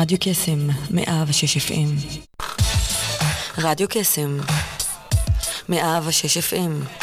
[0.00, 2.18] רדיו קסם, מאה ושש FM.
[3.58, 4.38] רדיו קסם,
[5.68, 7.00] מאה ושש FM.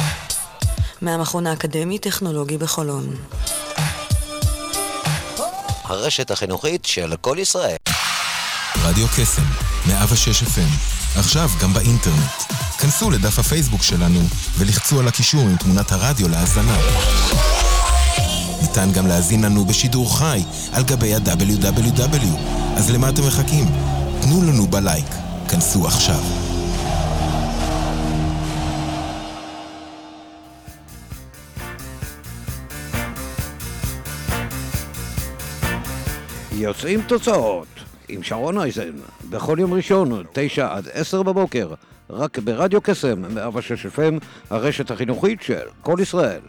[1.01, 3.15] מהמכון האקדמי-טכנולוגי בחולון.
[5.83, 7.75] הרשת החינוכית של כל ישראל.
[8.83, 9.45] רדיו קסם,
[9.87, 12.43] 106 FM, עכשיו גם באינטרנט.
[12.79, 14.19] כנסו לדף הפייסבוק שלנו
[14.57, 16.77] ולחצו על הקישור עם תמונת הרדיו להאזנה.
[18.69, 20.41] ניתן גם להזין לנו בשידור חי
[20.73, 22.25] על גבי ה-WW.
[22.77, 23.65] אז למה אתם מחכים?
[24.21, 25.05] תנו לנו בלייק.
[25.49, 26.19] כנסו עכשיו.
[36.51, 37.67] יוצאים תוצאות
[38.09, 38.91] עם שרון אייזן,
[39.29, 41.73] בכל יום ראשון, תשע עד עשר בבוקר,
[42.09, 46.41] רק ברדיו קסם, 106 FM, הרשת החינוכית של כל ישראל.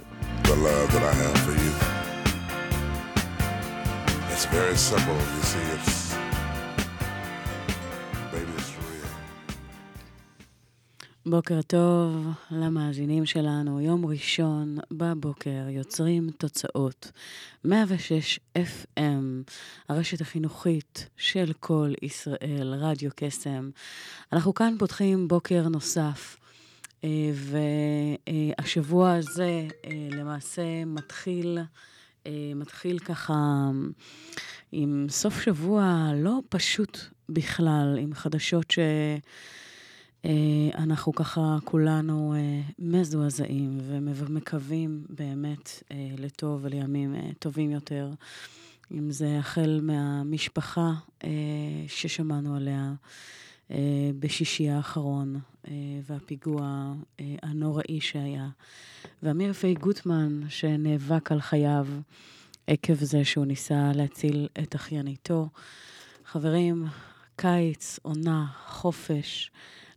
[4.46, 6.16] It's very simple, you see, it's
[11.28, 17.12] בוקר טוב למאזינים שלנו, יום ראשון בבוקר יוצרים תוצאות.
[17.64, 19.50] 106 FM,
[19.88, 23.70] הרשת החינוכית של כל ישראל, רדיו קסם.
[24.32, 26.36] אנחנו כאן פותחים בוקר נוסף,
[27.04, 27.30] אה,
[28.58, 31.58] והשבוע הזה אה, למעשה מתחיל,
[32.54, 33.70] מתחיל ככה
[34.72, 38.78] עם סוף שבוע לא פשוט בכלל, עם חדשות ש...
[40.26, 48.10] אה, ככה כולנו אה, מזועזעים ומקווים באמת אה, לטוב ולימים טובים יותר.
[48.92, 50.92] אם זה החל מהמשפחה
[51.88, 52.92] ששמענו עליה
[54.18, 55.40] בשישי האחרון,
[56.06, 56.92] והפיגוע
[57.42, 58.48] הנוראי שהיה,
[59.22, 61.86] ואמיר פי גוטמן שנאבק על חייו
[62.66, 65.48] עקב זה שהוא ניסה להציל את אחייניתו.
[66.24, 66.86] חברים,
[67.36, 69.50] קיץ, עונה, חופש.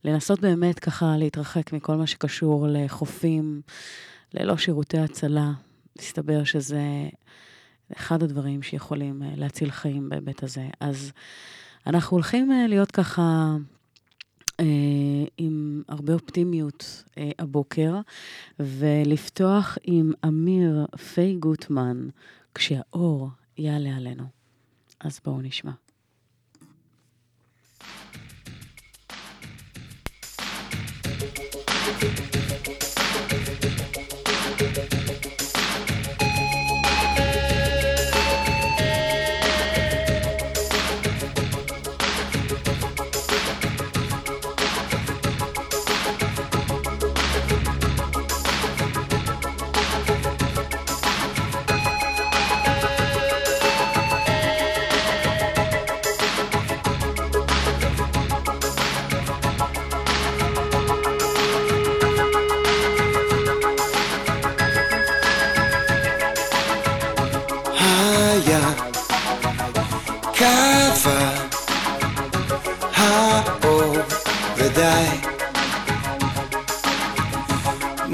[0.04, 3.62] לנסות באמת ככה להתרחק מכל מה שקשור לחופים,
[4.34, 5.52] ללא שירותי הצלה.
[6.00, 6.84] מסתבר שזה
[7.98, 10.68] אחד הדברים שיכולים אה, להציל חיים בהיבט הזה.
[10.80, 11.12] אז
[11.90, 13.56] אנחנו הולכים אה, להיות ככה
[14.60, 14.66] אה,
[15.38, 17.96] עם הרבה אופטימיות אה, הבוקר,
[18.60, 22.08] ולפתוח עם אמיר פיי גוטמן,
[22.56, 24.24] כשהאור יעלה עלינו.
[25.00, 25.72] אז בואו נשמע.
[32.02, 32.29] thank you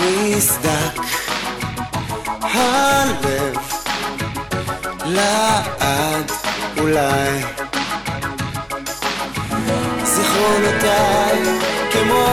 [0.06, 1.02] נסדק
[2.42, 3.58] הלב
[5.06, 6.32] לעד
[6.78, 7.42] אולי.
[10.04, 11.40] זיכרונותיי
[11.92, 12.26] כמו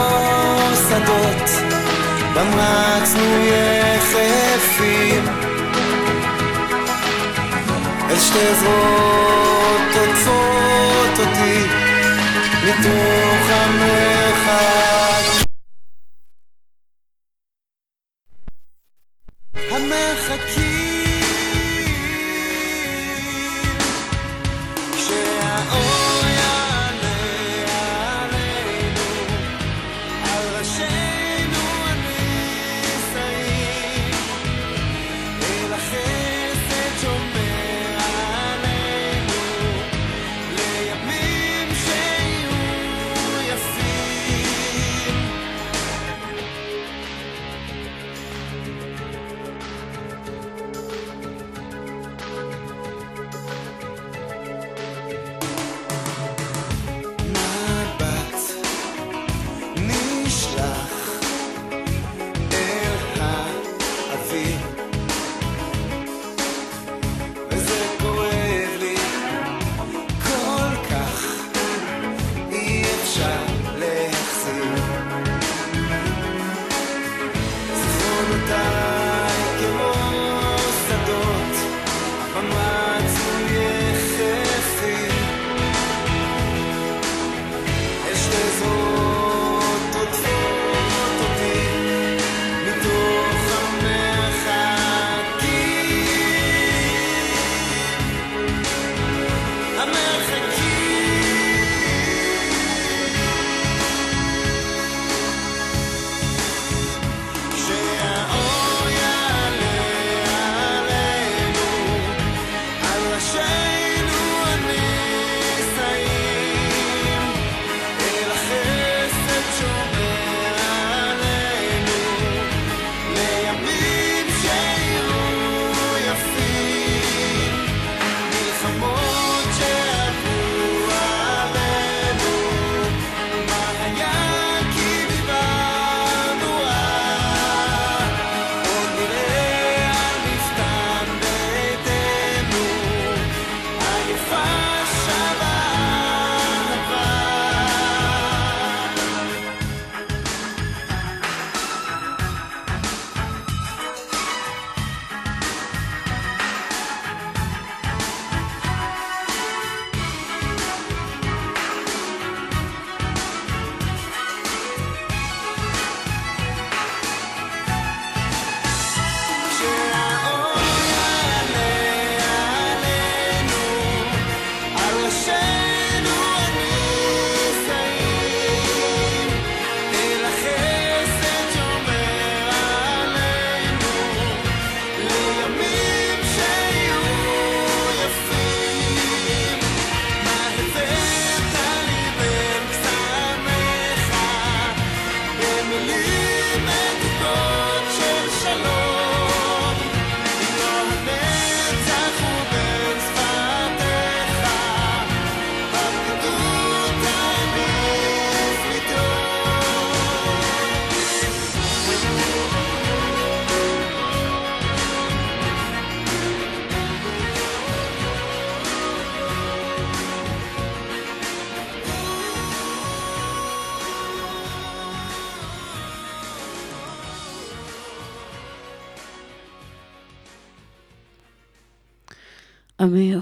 [0.89, 1.49] שדות
[2.33, 5.27] במרצנו יחפים
[8.09, 11.67] אל שתי זרועות עוטפות אותי
[12.63, 14.83] מתוך המרחק.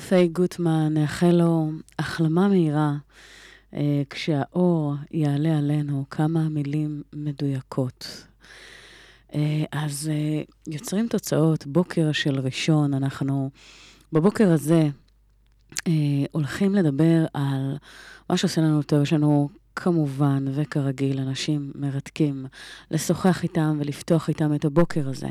[0.09, 2.95] פיי גוטמן, נאחל לו החלמה מהירה,
[3.73, 8.25] אה, כשהאור יעלה עלינו כמה מילים מדויקות.
[9.35, 10.41] אה, אז אה,
[10.73, 13.49] יוצרים תוצאות, בוקר של ראשון, אנחנו
[14.13, 14.89] בבוקר הזה
[15.87, 15.91] אה,
[16.31, 17.77] הולכים לדבר על
[18.29, 19.01] מה שעושה לנו טוב.
[19.01, 22.45] יש לנו כמובן, וכרגיל, אנשים מרתקים,
[22.91, 25.29] לשוחח איתם ולפתוח איתם את הבוקר הזה.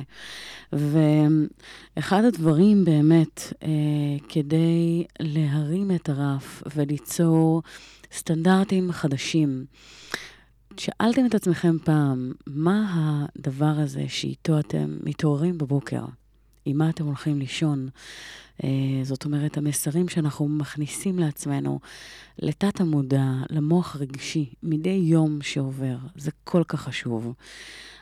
[0.73, 3.69] ואחד הדברים באמת, אה,
[4.29, 7.63] כדי להרים את הרף וליצור
[8.13, 9.65] סטנדרטים חדשים,
[10.77, 12.95] שאלתם את עצמכם פעם, מה
[13.37, 16.05] הדבר הזה שאיתו אתם מתעוררים בבוקר?
[16.65, 17.89] עם מה אתם הולכים לישון?
[18.65, 18.69] אה,
[19.03, 21.81] זאת אומרת, המסרים שאנחנו מכניסים לעצמנו,
[22.39, 27.33] לתת המודע, למוח הרגשי, מדי יום שעובר, זה כל כך חשוב.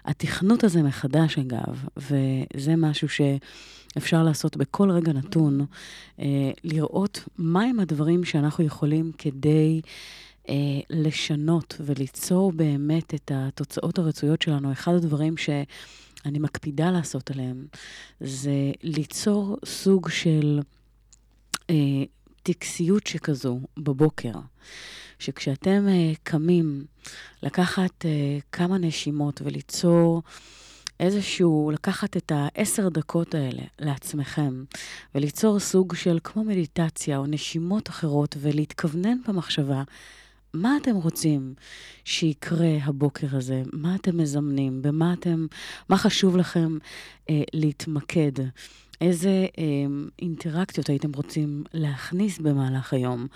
[0.04, 5.66] התכנות הזה מחדש, אגב, וזה משהו שאפשר לעשות בכל רגע נתון,
[6.20, 9.80] אה, לראות מהם הדברים שאנחנו יכולים כדי...
[10.48, 10.54] אה,
[10.90, 14.72] לשנות וליצור באמת את התוצאות הרצויות שלנו.
[14.72, 15.36] אחד הדברים
[16.24, 17.66] שאני מקפידה לעשות עליהם
[18.20, 20.60] זה ליצור סוג של
[21.70, 21.74] אה,
[22.42, 24.32] טקסיות שכזו בבוקר.
[25.18, 26.84] שכשאתם אה, קמים,
[27.42, 30.22] לקחת אה, כמה נשימות וליצור
[31.00, 34.64] איזשהו, לקחת את העשר דקות האלה לעצמכם,
[35.14, 39.82] וליצור סוג של כמו מדיטציה או נשימות אחרות, ולהתכוונן במחשבה
[40.62, 41.54] מה אתם רוצים
[42.04, 43.62] שיקרה הבוקר הזה?
[43.72, 44.82] מה אתם מזמנים?
[44.82, 45.46] במה אתם,
[45.88, 46.78] מה חשוב לכם
[47.30, 48.32] אה, להתמקד?
[49.00, 49.64] איזה אה,
[50.18, 53.26] אינטראקציות הייתם רוצים להכניס במהלך היום?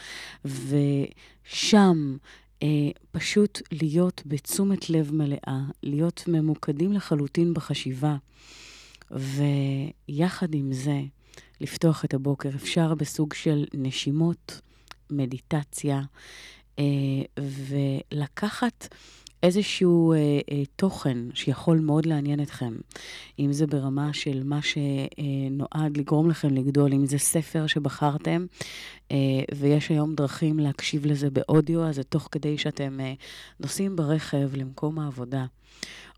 [0.45, 2.17] ושם
[2.62, 2.69] אה,
[3.12, 8.17] פשוט להיות בתשומת לב מלאה, להיות ממוקדים לחלוטין בחשיבה,
[9.11, 11.00] ויחד עם זה,
[11.61, 12.49] לפתוח את הבוקר.
[12.49, 14.61] אפשר בסוג של נשימות,
[15.11, 16.02] מדיטציה,
[17.39, 18.89] ולקחת
[19.43, 20.19] איזשהו אה,
[20.51, 22.75] אה, תוכן שיכול מאוד לעניין אתכם,
[23.39, 28.47] אם זה ברמה של מה שנועד לגרום לכם לגדול, אם זה ספר שבחרתם,
[29.11, 29.17] אה,
[29.55, 33.12] ויש היום דרכים להקשיב לזה באודיו, אז זה תוך כדי שאתם אה,
[33.61, 35.45] נוסעים ברכב למקום העבודה.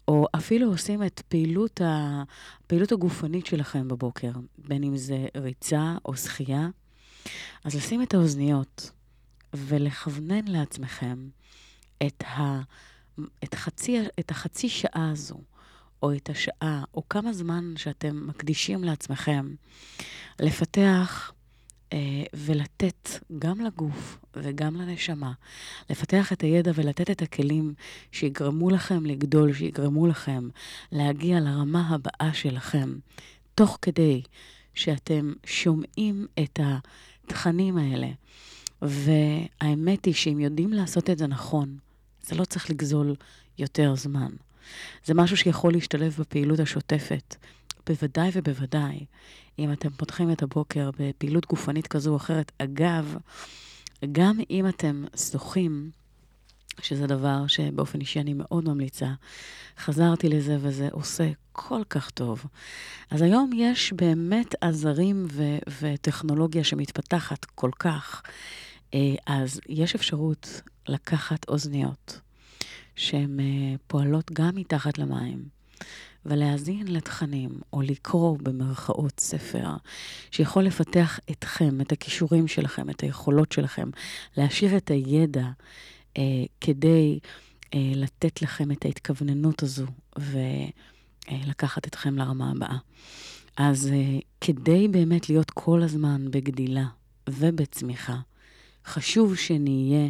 [0.09, 2.23] או אפילו עושים את פעילות, ה...
[2.67, 6.69] פעילות הגופנית שלכם בבוקר, בין אם זה ריצה או שחייה,
[7.65, 8.91] אז לשים את האוזניות,
[9.55, 11.29] ולכוונן לעצמכם
[12.07, 12.61] את, ה,
[13.45, 15.39] את, חצי, את החצי שעה הזו,
[16.03, 19.55] או את השעה, או כמה זמן שאתם מקדישים לעצמכם,
[20.41, 21.33] לפתח
[21.93, 21.99] אה,
[22.35, 23.09] ולתת
[23.39, 25.33] גם לגוף וגם לנשמה,
[25.91, 27.75] לפתח את הידע ולתת את הכלים
[28.13, 30.49] שיגרמו לכם לגדול, שיגרמו לכם
[30.93, 32.95] להגיע לרמה הבאה שלכם,
[33.55, 34.23] תוך כדי
[34.75, 38.09] שאתם שומעים את התכנים האלה.
[38.85, 41.79] והאמת היא שאם יודעים לעשות את זה נכון,
[42.23, 43.15] זה לא צריך לגזול
[43.59, 44.31] יותר זמן.
[45.05, 47.37] זה משהו שיכול להשתלב בפעילות השוטפת.
[47.87, 49.05] בוודאי ובוודאי,
[49.59, 52.53] אם אתם פותחים את הבוקר בפעילות גופנית כזו או אחרת.
[52.59, 53.17] אגב,
[54.13, 55.91] גם אם אתם זוכים,
[56.81, 59.13] שזה דבר שבאופן אישי אני מאוד ממליצה,
[59.79, 62.45] חזרתי לזה וזה עושה כל כך טוב.
[63.11, 68.23] אז היום יש באמת עזרים ו- וטכנולוגיה שמתפתחת כל כך.
[68.95, 72.21] אה, אז יש אפשרות לקחת אוזניות
[72.97, 75.49] שהן אה, פועלות גם מתחת למים,
[76.27, 79.69] ולהאזין לתכנים, או לקרוא במרכאות ספר,
[80.31, 83.91] שיכול לפתח אתכם, את הכישורים שלכם, את היכולות שלכם,
[84.37, 85.47] להשאיר את הידע
[86.19, 86.23] אה,
[86.61, 87.19] כדי
[87.75, 89.87] אה, לתת לכם את ההתכווננות הזו
[90.19, 92.77] ולקחת אה, אתכם לרמה הבאה.
[93.57, 96.87] אז אה, כדי באמת להיות כל הזמן בגדילה
[97.31, 98.17] ובצמיחה,
[98.87, 100.09] חשוב שנהיה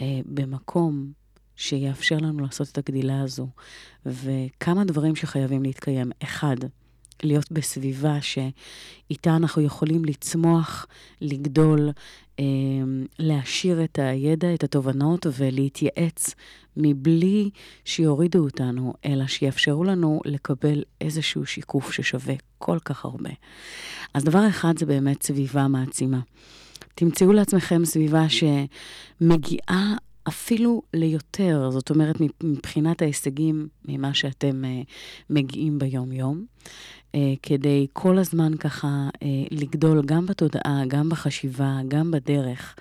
[0.00, 1.12] אה, במקום
[1.56, 3.48] שיאפשר לנו לעשות את הגדילה הזו.
[4.06, 6.10] וכמה דברים שחייבים להתקיים.
[6.22, 6.56] אחד,
[7.22, 10.86] להיות בסביבה שאיתה אנחנו יכולים לצמוח,
[11.20, 11.90] לגדול,
[12.38, 12.44] אה,
[13.18, 16.34] להשאיר את הידע, את התובנות ולהתייעץ
[16.76, 17.50] מבלי
[17.84, 23.30] שיורידו אותנו, אלא שיאפשרו לנו לקבל איזשהו שיקוף ששווה כל כך הרבה.
[24.14, 26.20] אז דבר אחד זה באמת סביבה מעצימה.
[26.94, 29.96] תמצאו לעצמכם סביבה שמגיעה
[30.28, 34.90] אפילו ליותר, זאת אומרת, מבחינת ההישגים ממה שאתם uh,
[35.30, 36.44] מגיעים ביום-יום,
[37.12, 39.18] uh, כדי כל הזמן ככה uh,
[39.50, 42.74] לגדול גם בתודעה, גם בחשיבה, גם בדרך.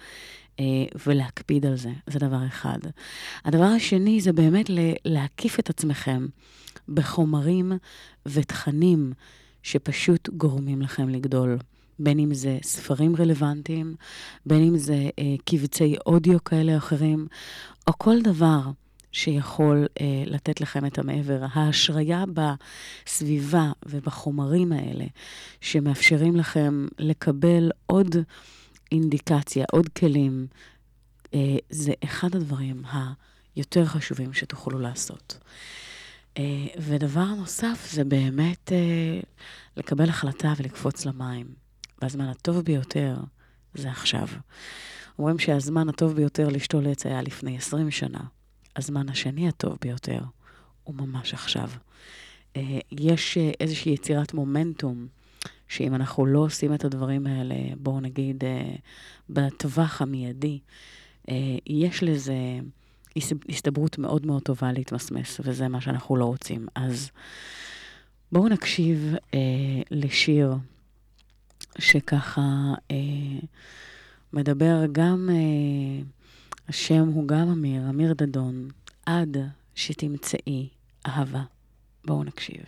[1.08, 2.78] ולהקפיד על זה, זה דבר אחד.
[3.46, 4.66] הדבר השני זה באמת
[5.06, 6.28] להקיף את עצמכם
[6.90, 7.72] בחומרים
[8.26, 9.14] ותכנים
[9.64, 11.58] שפשוט גורמים לכם לגדול.
[12.00, 13.96] בין אם זה ספרים רלוונטיים,
[14.46, 17.28] בין אם זה אה, קבצי אודיו כאלה או אחרים,
[17.88, 18.62] או כל דבר
[19.12, 21.46] שיכול אה, לתת לכם את המעבר.
[21.54, 25.06] ההשריה בסביבה ובחומרים האלה,
[25.62, 28.16] שמאפשרים לכם לקבל עוד
[28.92, 30.48] אינדיקציה, עוד כלים,
[31.34, 32.84] אה, זה אחד הדברים
[33.56, 35.38] היותר חשובים שתוכלו לעשות.
[36.38, 36.44] אה,
[36.78, 39.20] ודבר נוסף זה באמת אה,
[39.78, 41.63] לקבל החלטה ולקפוץ למים.
[42.04, 43.16] והזמן הטוב ביותר
[43.74, 44.28] זה עכשיו.
[45.20, 48.20] אומרים שהזמן הטוב ביותר לשתול עץ היה לפני 20 שנה.
[48.76, 50.20] הזמן השני הטוב ביותר
[50.84, 51.70] הוא ממש עכשיו.
[52.56, 55.08] אה, יש אה, איזושהי יצירת מומנטום,
[55.68, 58.76] שאם אנחנו לא עושים את הדברים האלה, בואו נגיד, אה,
[59.30, 60.60] בטווח המיידי,
[61.68, 62.36] יש לזה
[63.50, 66.68] הסתברות מאוד מאוד טובה להתמסמס, וזה מה שאנחנו לא רוצים.
[66.76, 67.12] אז
[68.32, 69.16] בואו נקשיב
[69.92, 70.54] לשיר
[71.80, 72.74] שככה
[74.34, 75.30] מדבר גם...
[76.70, 78.68] השם הוא גם אמיר, אמיר דדון,
[79.06, 79.38] עד
[79.76, 80.70] שתמצאי
[81.08, 81.44] אהבה.
[82.06, 82.64] בואו נקשיב.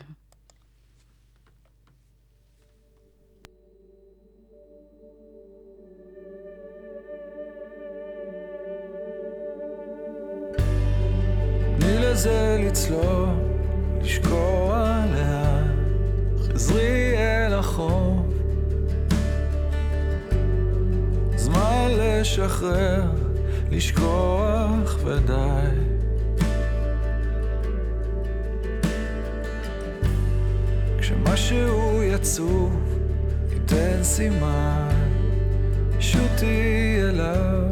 [11.80, 13.30] תני לזה לצלול,
[14.02, 14.55] לשקוע
[22.56, 23.04] לשחרר
[23.72, 25.70] לשכוח ודי.
[31.00, 32.74] כשמשהו יצוף,
[33.54, 34.90] ייתן סימן,
[36.00, 37.64] שוטי אליו.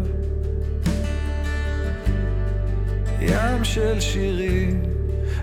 [3.21, 4.83] ים של שירים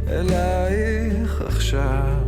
[0.09, 2.20] אלייך עכשיו.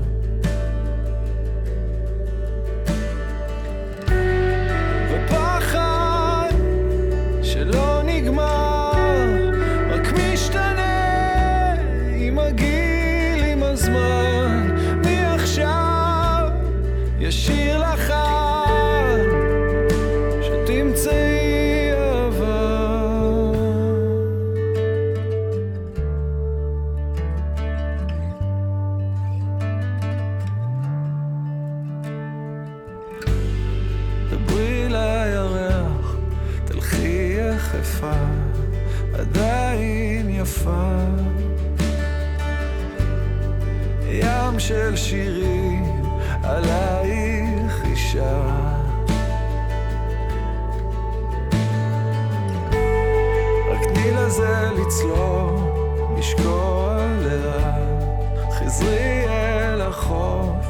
[58.73, 60.67] חזרי אל החוף.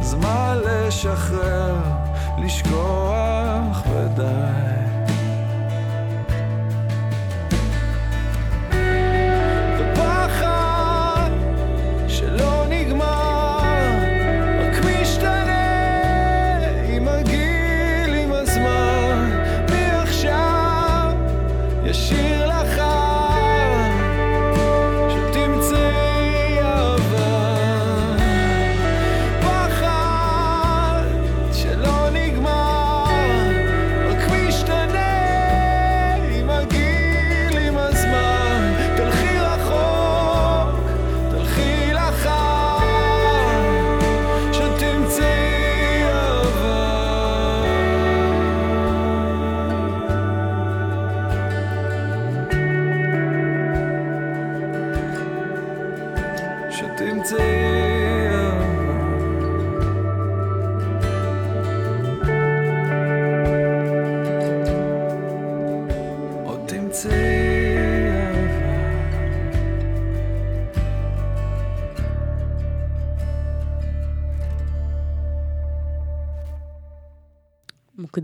[0.00, 1.76] זמן לשחרר,
[2.38, 4.65] לשכוח ודי.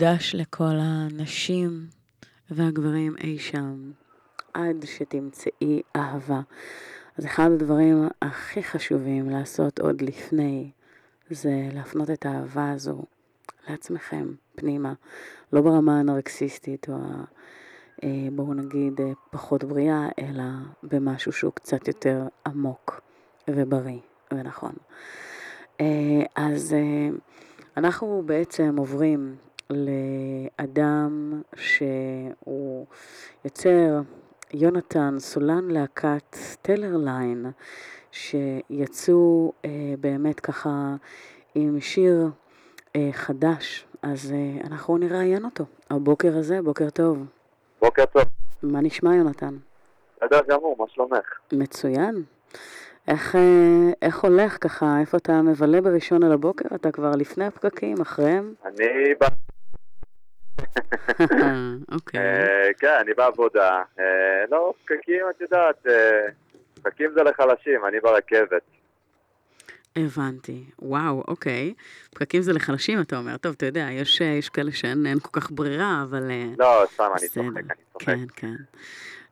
[0.03, 1.87] מוקדש לכל הנשים
[2.51, 3.91] והגברים אי שם,
[4.55, 6.41] עד שתמצאי אהבה.
[7.19, 10.71] אז אחד הדברים הכי חשובים לעשות עוד לפני,
[11.31, 13.03] זה להפנות את האהבה הזו
[13.69, 14.93] לעצמכם, פנימה.
[15.53, 17.25] לא ברמה הנרקסיסטית או ה...
[18.05, 20.45] אה, בואו נגיד אה, פחות בריאה, אלא
[20.83, 23.01] במשהו שהוא קצת יותר עמוק
[23.49, 24.01] ובריא
[24.33, 24.75] ונכון.
[25.81, 26.77] אה, אז
[27.77, 29.37] אנחנו בעצם עוברים
[29.71, 32.87] לאדם שהוא
[33.45, 34.01] יוצר,
[34.55, 37.47] יונתן, סולן להקת טלרליין,
[38.11, 39.71] שיצאו אה,
[40.01, 40.95] באמת ככה
[41.55, 42.29] עם שיר
[42.97, 47.27] אה, חדש, אז אה, אנחנו נראיין אותו הבוקר הזה, בוקר טוב.
[47.81, 48.23] בוקר טוב.
[48.63, 49.57] מה נשמע, יונתן?
[50.17, 51.39] בסדר גמור, מה שלומך?
[51.53, 52.23] מצוין.
[53.09, 55.01] איך, אה, איך הולך ככה?
[55.01, 56.75] איפה אתה מבלה בראשון על הבוקר?
[56.75, 58.55] אתה כבר לפני הפקקים, אחריהם?
[58.65, 59.25] אני ב...
[61.95, 62.21] אוקיי.
[62.21, 63.83] אה, כן, אני בעבודה.
[63.99, 64.05] אה,
[64.51, 66.27] לא, פקקים, את יודעת, אה,
[66.83, 68.63] פקקים זה לחלשים, אני ברכבת.
[69.97, 70.65] הבנתי.
[70.79, 71.75] וואו, אוקיי.
[72.11, 73.37] פקקים זה לחלשים, אתה אומר.
[73.37, 76.31] טוב, אתה יודע, יש, אה, יש כאלה שאין אין כל כך ברירה, אבל...
[76.31, 77.29] אה, לא, סתם, אני.
[77.29, 78.07] צוחק, אני צוחק.
[78.07, 78.57] כן, כן.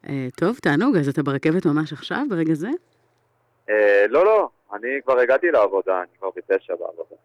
[0.09, 2.69] אה, טוב, תענוג, אז אתה ברכבת ממש עכשיו, ברגע זה?
[3.71, 7.17] אה, לא, לא, אני כבר הגעתי לעבודה, אני כבר בתשע בעבודה.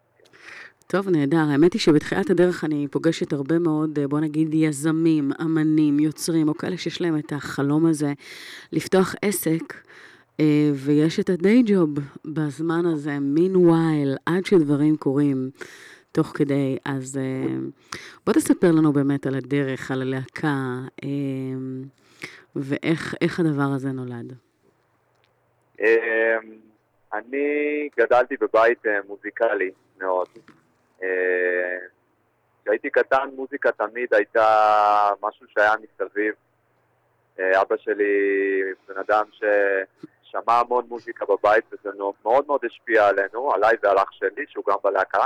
[0.87, 1.37] טוב, נהדר.
[1.51, 6.53] האמת היא שבתחילת הדרך אני פוגשת הרבה מאוד, אה, בוא נגיד, יזמים, אמנים, יוצרים, או
[6.53, 8.13] כאלה שיש להם את החלום הזה
[8.71, 9.73] לפתוח עסק,
[10.39, 11.89] אה, ויש את הדיי ג'וב
[12.25, 15.49] בזמן הזה, meanwhile, עד שדברים קורים
[16.11, 16.77] תוך כדי.
[16.85, 17.55] אז אה,
[18.25, 20.79] בוא תספר לנו באמת על הדרך, על הלהקה,
[22.55, 24.33] ואיך איך הדבר הזה נולד.
[27.13, 29.71] אני גדלתי בבית מוזיקלי
[30.01, 30.27] מאוד.
[31.05, 31.77] אה,
[32.61, 36.33] כשהייתי קטן מוזיקה תמיד הייתה משהו שהיה מסביב.
[37.39, 41.89] אה, אבא שלי בן אדם ששמע המון מוזיקה בבית וזה
[42.23, 45.25] מאוד מאוד השפיע עלינו, עליי ועל אח שלי שהוא גם בלהקה.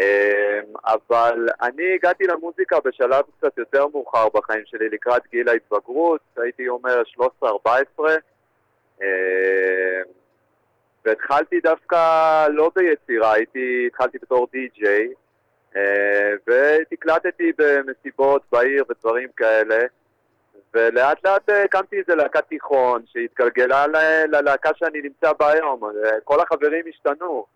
[0.00, 6.68] אה, אבל אני הגעתי למוזיקה בשלב קצת יותר מאוחר בחיים שלי, לקראת גיל ההתבגרות, הייתי
[6.68, 7.02] אומר
[7.42, 7.46] 13-14.
[11.10, 15.08] והתחלתי דווקא לא ביצירה, הייתי, התחלתי בתור די-ג'יי,
[15.76, 19.78] אה, ותקלטתי במסיבות בעיר ודברים כאלה,
[20.74, 23.86] ולאט לאט אה, הקמתי איזה להקת תיכון שהתגלגלה
[24.26, 25.84] ללהקה שאני נמצא בה היום.
[25.84, 27.46] אה, כל החברים השתנו,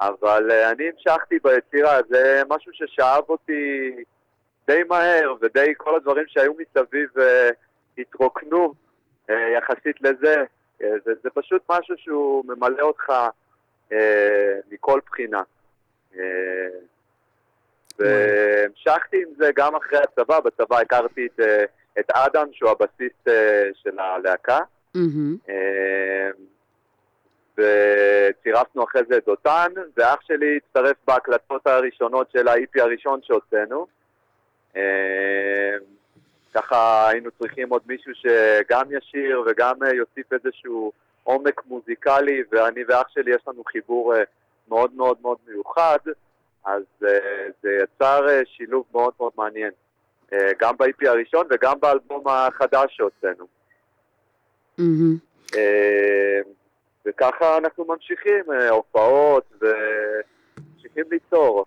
[0.00, 3.90] אבל אני המשכתי ביצירה, זה משהו ששאב אותי
[4.66, 7.08] די מהר, ודי כל הדברים שהיו מסביב
[7.98, 8.74] התרוקנו
[9.28, 10.44] יחסית לזה.
[10.82, 13.10] אה, זה, זה פשוט משהו שהוא ממלא אותך
[13.92, 15.42] אה, מכל בחינה.
[16.18, 16.68] אה,
[17.98, 21.64] והמשכתי עם זה גם אחרי הצבא, בצבא הכרתי את, אה,
[22.00, 24.58] את אדם שהוא הבסיסט אה, של הלהקה.
[24.94, 25.36] מהמם.
[25.48, 26.30] אה,
[27.58, 33.86] וצירפנו אחרי זה את דותן, ואח שלי הצטרף בהקלטות הראשונות של ה-EP הראשון שהוצאנו.
[34.76, 35.76] אה,
[36.54, 43.08] ככה היינו צריכים עוד מישהו שגם ישיר וגם אה, יוסיף איזשהו עומק מוזיקלי, ואני ואח
[43.08, 44.22] שלי יש לנו חיבור אה,
[44.68, 45.98] מאוד מאוד מאוד מיוחד,
[46.64, 49.70] אז אה, זה יצר שילוב מאוד מאוד מעניין,
[50.58, 53.46] גם ב-EP הראשון וגם באלבום החדש שהוצאנו.
[57.06, 61.66] וככה אנחנו ממשיכים, הופעות וממשיכים ליצור.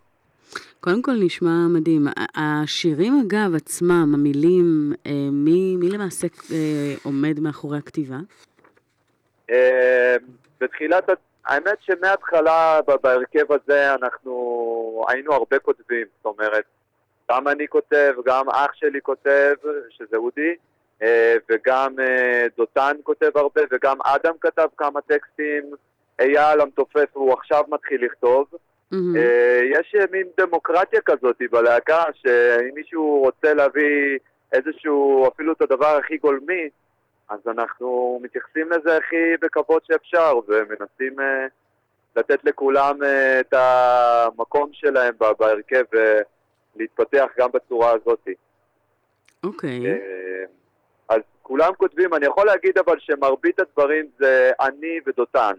[0.83, 2.01] קודם כל נשמע מדהים.
[2.35, 8.15] השירים אגב עצמם, המילים, אה, מי, מי למעשה אה, עומד מאחורי הכתיבה?
[9.49, 10.15] אה,
[10.61, 11.09] בתחילת,
[11.45, 16.63] האמת שמההתחלה בהרכב הזה אנחנו היינו הרבה כותבים, זאת אומרת,
[17.31, 19.53] גם אני כותב, גם אח שלי כותב,
[19.89, 20.55] שזה אודי,
[21.49, 21.95] וגם
[22.57, 25.63] דותן כותב הרבה, וגם אדם כתב כמה טקסטים,
[26.19, 28.47] אייל המתופף הוא עכשיו מתחיל לכתוב.
[28.93, 29.15] מהמם.
[29.15, 34.19] אה, יש מין דמוקרטיה כזאת בלהקה, שאם מישהו רוצה להביא
[34.53, 36.69] איזשהו, אפילו את הדבר הכי גולמי,
[37.29, 41.47] אז אנחנו מתייחסים לזה הכי בכבוד שאפשר, ומנסים אה,
[42.15, 45.83] לתת לכולם אה, את המקום שלהם בהרכב
[46.75, 48.27] ולהתפתח גם בצורה הזאת.
[49.43, 49.85] אוקיי.
[49.85, 50.43] אה,
[51.09, 55.53] אז כולם כותבים, אני יכול להגיד אבל שמרבית הדברים זה אני ודותן.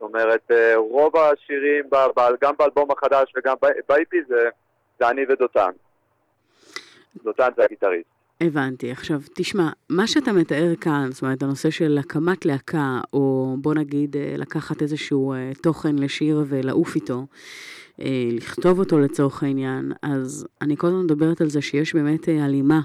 [0.00, 1.84] זאת אומרת, אה, רוב השירים,
[2.40, 4.48] גם באלבום החדש וגם ב-IP זה,
[4.98, 5.70] זה אני ודותן.
[7.24, 8.15] דותן זה הגיטריסט.
[8.40, 8.90] הבנתי.
[8.90, 14.16] עכשיו, תשמע, מה שאתה מתאר כאן, זאת אומרת, הנושא של הקמת להקה, או בוא נגיד
[14.16, 17.26] אה, לקחת איזשהו אה, תוכן לשיר ולעוף איתו,
[18.00, 22.80] אה, לכתוב אותו לצורך העניין, אז אני כל הזמן מדברת על זה שיש באמת הלימה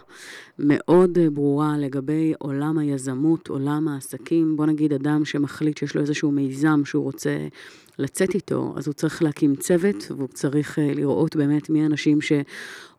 [0.59, 4.57] מאוד ברורה לגבי עולם היזמות, עולם העסקים.
[4.57, 7.47] בוא נגיד אדם שמחליט שיש לו איזשהו מיזם שהוא רוצה
[7.99, 12.21] לצאת איתו, אז הוא צריך להקים צוות, והוא צריך לראות באמת מי האנשים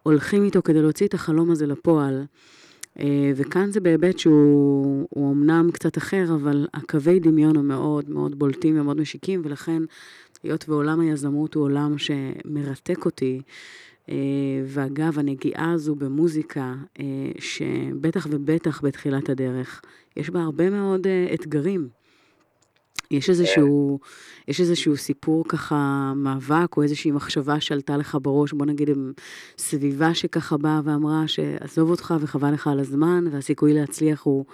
[0.03, 2.25] שהולכים איתו כדי להוציא את החלום הזה לפועל.
[2.99, 8.38] אה, וכאן זה בהיבט שהוא הוא אמנם קצת אחר, אבל הקווי דמיון הם מאוד מאוד
[8.38, 9.83] בולטים ומאוד משיקים, ולכן,
[10.43, 13.43] היות ועולם היזמות הוא עולם שמרתק אותי,
[14.09, 14.15] אה,
[14.67, 17.05] ואגב, הנגיעה הזו במוזיקה, אה,
[17.38, 19.83] שבטח ובטח בתחילת הדרך,
[20.17, 22.02] יש בה הרבה מאוד אתגרים.
[23.12, 23.98] יש איזשהו,
[24.48, 29.12] יש איזשהו סיפור ככה, מאבק, או איזושהי מחשבה שעלתה לך בראש, בוא נגיד עם
[29.59, 34.44] סביבה שככה באה ואמרה שעזוב אותך וחבל לך על הזמן, והסיכוי להצליח הוא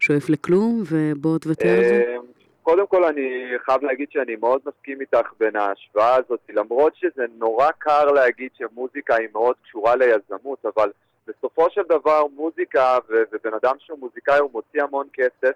[0.00, 2.04] שואף לכלום, ובוא תוותר על זה?
[2.06, 2.16] אה,
[2.62, 3.28] קודם כל אני
[3.64, 9.14] חייב להגיד שאני מאוד מסכים איתך בין ההשוואה הזאת, למרות שזה נורא קר להגיד שמוזיקה
[9.14, 10.90] היא מאוד קשורה ליזמות, אבל
[11.26, 15.52] בסופו של דבר מוזיקה, ובן אדם שהוא מוזיקאי הוא מוציא המון כסף,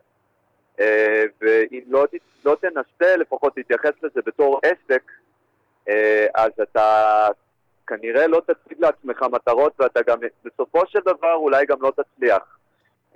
[1.41, 2.07] ואם לא,
[2.45, 5.03] לא תנסה לפחות להתייחס לזה בתור עסק,
[5.89, 7.29] אה, אז אתה
[7.87, 12.59] כנראה לא תציג לעצמך מטרות ואתה גם בסופו של דבר אולי גם לא תצליח.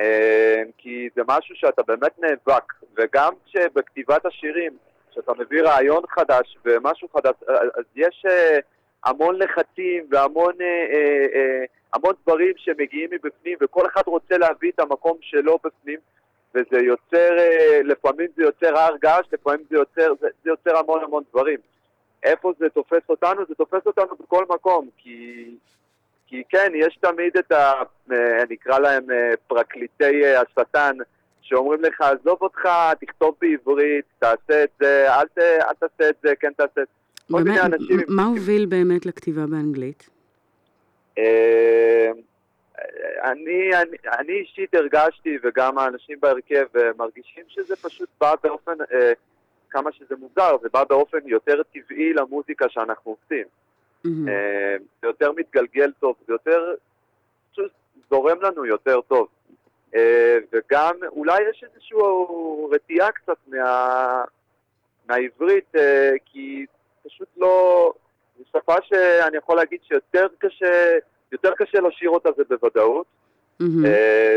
[0.00, 4.76] אה, כי זה משהו שאתה באמת נאבק, וגם כשבכתיבת השירים,
[5.10, 8.58] כשאתה מביא רעיון חדש ומשהו חדש, אה, אז יש אה,
[9.04, 14.80] המון לחצים והמון אה, אה, אה, המון דברים שמגיעים מבפנים, וכל אחד רוצה להביא את
[14.80, 15.98] המקום שלו בפנים,
[16.54, 21.04] וזה יוצר, אה, לפעמים זה יוצר הר געש, לפעמים זה יוצר, זה, זה יוצר המון
[21.04, 21.58] המון דברים.
[22.22, 23.42] איפה זה תופס אותנו?
[23.48, 25.44] זה תופס אותנו בכל מקום, כי,
[26.26, 27.72] כי כן, יש תמיד את ה...
[28.12, 30.96] אה, נקרא להם אה, פרקליטי השטן,
[31.42, 32.68] שאומרים לך, עזוב אותך,
[33.00, 36.86] תכתוב בעברית, תעשה את זה, אל, ת, אל תעשה את זה, כן תעשה את
[37.30, 37.36] זה.
[37.44, 37.70] באמת.
[38.08, 40.10] מה הוביל באמת לכתיבה באנגלית?
[43.22, 49.12] אני, אני, אני אישית הרגשתי, וגם האנשים בהרכב אה, מרגישים שזה פשוט בא באופן, אה,
[49.70, 53.46] כמה שזה מוזר, זה בא באופן יותר טבעי למוזיקה שאנחנו עושים.
[54.04, 54.28] מהמם.
[54.28, 56.74] אה, זה יותר מתגלגל טוב, זה יותר,
[57.52, 57.72] פשוט
[58.10, 59.28] זורם לנו יותר טוב.
[59.94, 61.98] אה, וגם אולי יש איזושהי
[62.72, 64.24] רתיעה קצת מה,
[65.08, 66.66] מהעברית, אה, כי
[67.06, 67.92] פשוט לא...
[68.38, 70.98] זו שפה שאני יכול להגיד שיותר קשה,
[71.32, 73.06] יותר קשה לשיר אותה זה בוודאות.
[73.86, 74.36] אה,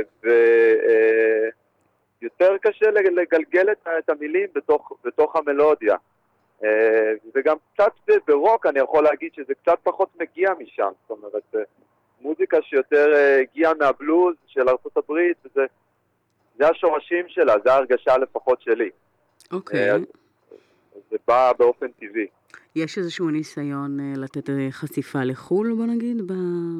[2.22, 5.96] ויותר קשה לג- לגלגל את המילים בתוך, בתוך המלודיה.
[6.64, 11.44] אה, וגם קצת ב- ברוק אני יכול להגיד שזה קצת פחות מגיע משם, זאת אומרת,
[11.56, 11.62] אה,
[12.22, 15.12] מוזיקה שיותר אה, הגיעה מהבלוז של ארה"ב,
[15.46, 15.66] וזה
[16.60, 18.90] זה השורשים שלה, זה ההרגשה לפחות שלי.
[19.52, 19.92] אוקיי.
[19.92, 20.02] אז-
[21.12, 22.28] זה בא באופן טבעי.
[22.78, 26.22] יש איזשהו ניסיון אה, לתת אה, חשיפה לחו"ל, בוא נגיד,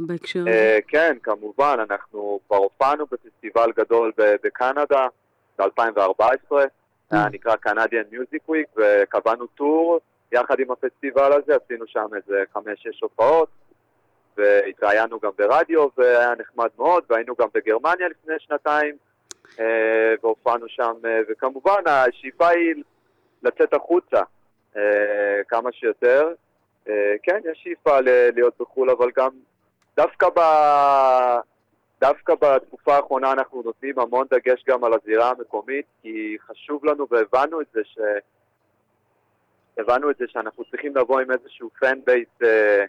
[0.08, 0.50] בהקשר הזה?
[0.50, 5.08] אה, כן, כמובן, אנחנו כבר הופענו בפסטיבל גדול בקנדה
[5.60, 6.56] ב-2014,
[7.12, 10.00] היה נקרא Canadian Music Week, וקבענו טור.
[10.32, 13.50] יחד עם הפסטיבל הזה, עשינו שם איזה חמש-שש הופעות,
[14.38, 18.96] והתראיינו גם ברדיו, והיה נחמד מאוד, והיינו גם בגרמניה לפני שנתיים,
[20.24, 20.94] והופענו שם,
[21.30, 22.84] וכמובן השאיפה היא
[23.44, 24.22] לצאת החוצה
[25.48, 26.34] כמה שיותר.
[26.90, 28.00] אה, כן, יש שאיפה
[28.36, 29.30] להיות בחו"ל, אבל גם
[29.98, 30.40] דווקא, ב...
[32.02, 37.62] דווקא בתקופה האחרונה אנחנו נותנים המון דגש גם על הזירה המקומית, כי חשוב לנו והבנו
[37.62, 37.98] את זה ש...
[39.78, 42.86] הבנו את זה שאנחנו צריכים לבוא עם איזשהו פן בייס אה,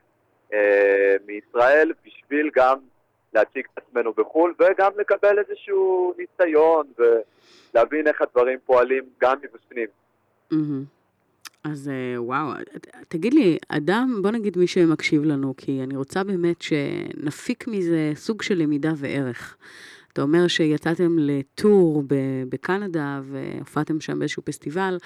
[0.53, 2.79] אה, מישראל בשביל גם
[3.33, 9.89] להציג את עצמנו בחו"ל וגם לקבל איזשהו ניסיון ולהבין איך הדברים פועלים גם מבפנים.
[10.51, 10.98] מהמם.
[11.73, 16.25] אז אה, וואו, ת- תגיד לי, אדם, בוא נגיד מי שמקשיב לנו, כי אני רוצה
[16.25, 19.57] באמת שנפיק מזה סוג של למידה וערך.
[20.13, 22.05] אתה אומר שיצאתם לטור
[22.49, 24.99] בקנדה והופעתם שם באיזשהו פסטיבל,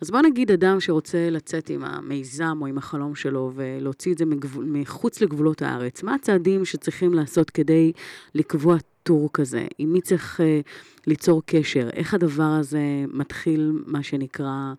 [0.00, 4.24] אז בוא נגיד אדם שרוצה לצאת עם המיזם או עם החלום שלו ולהוציא את זה
[4.24, 7.92] מגבול, מחוץ לגבולות הארץ, מה הצעדים שצריכים לעשות כדי
[8.34, 9.66] לקבוע טור כזה?
[9.78, 10.60] עם מי צריך אה,
[11.06, 11.88] ליצור קשר?
[11.92, 14.72] איך הדבר הזה מתחיל, מה שנקרא, אה,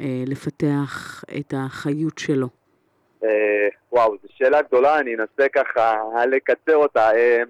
[0.00, 2.48] לפתח את החיות שלו?
[3.24, 7.10] אה, וואו, זו שאלה גדולה, אני אנסה ככה לקצר אותה.
[7.16, 7.42] אה,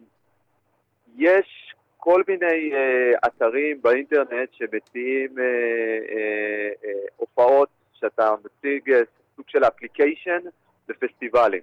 [1.16, 9.00] יש כל מיני אה, אתרים באינטרנט שמציעים אה, אה, אה, הופעות שאתה מציג אה,
[9.36, 10.38] סוג של אפליקיישן
[10.88, 11.62] לפסטיבלים.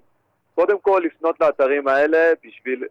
[0.56, 2.84] קודם כל לפנות לאתרים האלה בשביל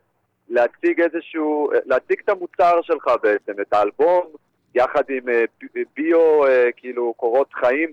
[0.48, 4.26] להציג איזשהו, אה, להציג את המוצר שלך בעצם, את האלבום,
[4.74, 7.92] יחד עם אה, ב- ביו, אה, כאילו קורות חיים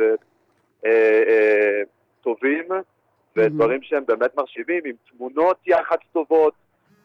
[0.00, 0.04] אה,
[0.86, 1.82] אה,
[2.20, 2.68] טובים,
[3.36, 6.54] ודברים שהם באמת מרשימים, עם תמונות יח"צ טובות,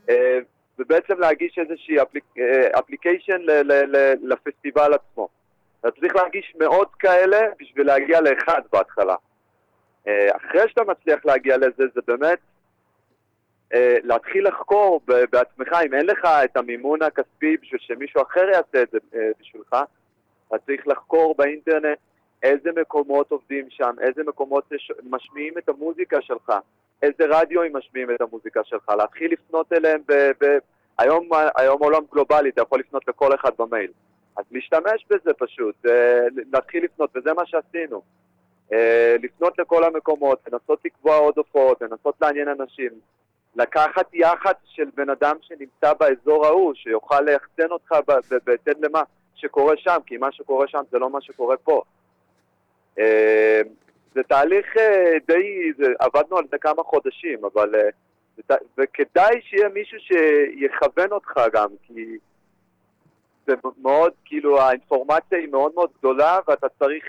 [0.10, 0.40] אה,
[0.80, 3.42] ובעצם להגיש איזושהי אפליק, אה, אפליקיישן
[4.22, 5.28] לפסטיבל עצמו.
[5.80, 9.16] אתה צריך להגיש מאות כאלה בשביל להגיע לאחד בהתחלה.
[10.08, 12.49] אה, אחרי שאתה מצליח להגיע לזה, זה באמת אה,
[14.04, 18.98] להתחיל לחקור בעצמך, אם אין לך את המימון הכספי בשביל שמישהו אחר יעשה את זה
[19.16, 19.76] אה, בשבילך,
[20.48, 21.98] אתה צריך לחקור באינטרנט
[22.44, 24.72] איזה מקומות עובדים שם, איזה מקומות
[25.10, 26.54] משמיעים את המוזיקה שלך,
[27.02, 30.14] איזה רדיו הם משמיעים את המוזיקה שלך, להתחיל לפנות אליהם ב...
[30.14, 30.58] ב
[31.00, 33.92] היום, היום עולם גלובלי, אתה יכול לפנות לכל אחד במייל.
[34.38, 38.02] אז להשתמש בזה פשוט, אה, להתחיל לפנות, וזה מה שעשינו.
[38.74, 42.90] אה, לפנות לכל המקומות, לנסות לקבוע עוד הופעות, לנסות לעניין אנשים.
[43.60, 47.92] לקחת יח"צ של בן אדם שנמצא באזור ההוא, שיוכל ליחצן אותך
[48.46, 49.04] בהתאם למה
[49.36, 51.82] שקורה שם, כי מה שקורה שם זה לא מה שקורה פה.
[53.00, 53.62] אה,
[54.14, 57.76] זה תהליך אה, די, זה, עבדנו על זה כמה חודשים, אבל...
[57.76, 57.90] אה,
[58.78, 62.18] וכדאי שיהיה מישהו שיכוון אותך גם, כי
[63.48, 67.04] זה מאוד, כאילו, האינפורמציה היא מאוד מאוד גדולה, ואתה צריך,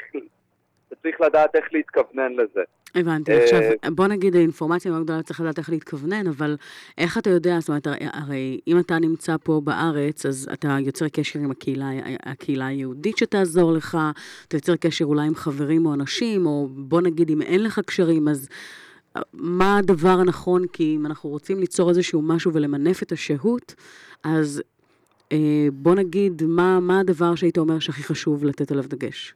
[1.02, 2.62] צריך לדעת איך להתכוונן לזה.
[2.94, 3.32] הבנתי.
[3.32, 3.60] אה, עכשיו,
[3.94, 6.56] בוא נגיד, האינפורמציה מאוד גדולה, צריך לדעת איך להתכוונן, אבל
[6.98, 11.38] איך אתה יודע, זאת אומרת, הרי- אם אתה נמצא פה בארץ, אז אתה יוצר קשר
[11.38, 11.90] עם הקהילה,
[12.22, 13.98] הקהילה היהודית שתעזור לך,
[14.48, 18.28] אתה יוצר קשר אולי עם חברים או אנשים, או בוא נגיד, אם אין לך קשרים,
[18.28, 18.48] אז
[19.16, 20.66] אה, מה הדבר הנכון?
[20.72, 23.74] כי אם אנחנו רוצים ליצור איזשהו משהו ולמנף את השהות,
[24.24, 24.62] אז
[25.32, 25.38] אה,
[25.72, 29.34] בוא נגיד, מה, מה הדבר שהיית אומר שהכי חשוב לתת עליו דגש?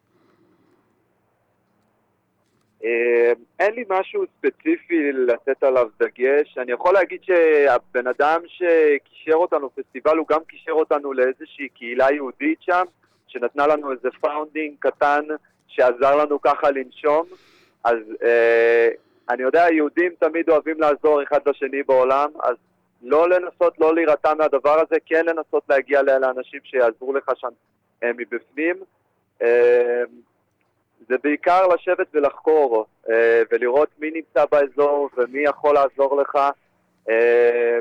[2.85, 6.59] אה, אין לי משהו ספציפי לתת עליו דגש.
[6.59, 12.62] אני יכול להגיד שהבן אדם שקישר אותנו לפסטיבל, הוא גם קישר אותנו לאיזושהי קהילה יהודית
[12.62, 12.85] שם,
[13.27, 15.25] שנתנה לנו איזה funding קטן
[15.68, 17.27] שעזר לנו ככה לנשום.
[17.85, 18.88] אז אה,
[19.31, 22.57] אני יודע, יהודים תמיד אוהבים לעזור אחד לשני בעולם, אז
[23.03, 27.49] לא לנסות לא להירתע מהדבר הזה, כן לנסות להגיע לאנשים שיעזרו לך שם
[28.03, 28.77] אה, מבפנים.
[29.42, 30.03] אה,
[31.08, 36.38] זה בעיקר לשבת ולחקור, אה, ולראות מי נמצא באזור ומי יכול לעזור לך.
[37.10, 37.78] אה.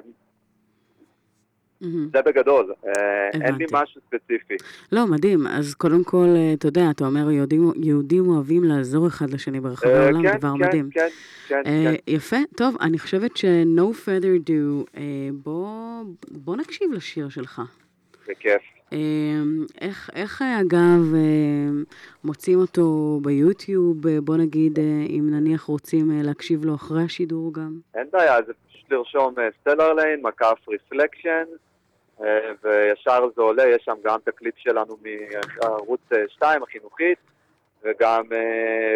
[2.14, 2.92] זה בגדול, אה,
[3.34, 3.66] אין לי הבנתי.
[3.72, 4.56] משהו ספציפי.
[4.92, 5.48] לא, מדהים.
[5.48, 10.24] אז קודם כל, אתה יודע, אתה אומר, יהודים, יהודים אוהבים לעזור אחד לשני ברחבי העולם,
[10.24, 10.90] כן, דבר כן, מדהים.
[10.92, 11.08] כן,
[11.48, 11.94] כן, כן.
[12.08, 15.00] יפה, טוב, אני חושבת ש-No further do,
[15.34, 17.62] בוא, בוא נקשיב לשיר שלך.
[18.28, 18.62] בכיף.
[18.94, 19.42] אה,
[19.82, 21.84] איך, איך אה, אגב אה,
[22.24, 24.80] מוצאים אותו ביוטיוב, אה, בוא נגיד,
[25.10, 27.80] אם נניח רוצים להקשיב לו אחרי השידור גם?
[27.96, 31.44] אין בעיה, זה פשוט לרשום Stellar Line, מקף Reflection,
[32.64, 34.98] וישר זה עולה, יש שם גם את הקליפ שלנו
[35.62, 37.18] מערוץ 2 החינוכית,
[37.84, 38.24] וגם,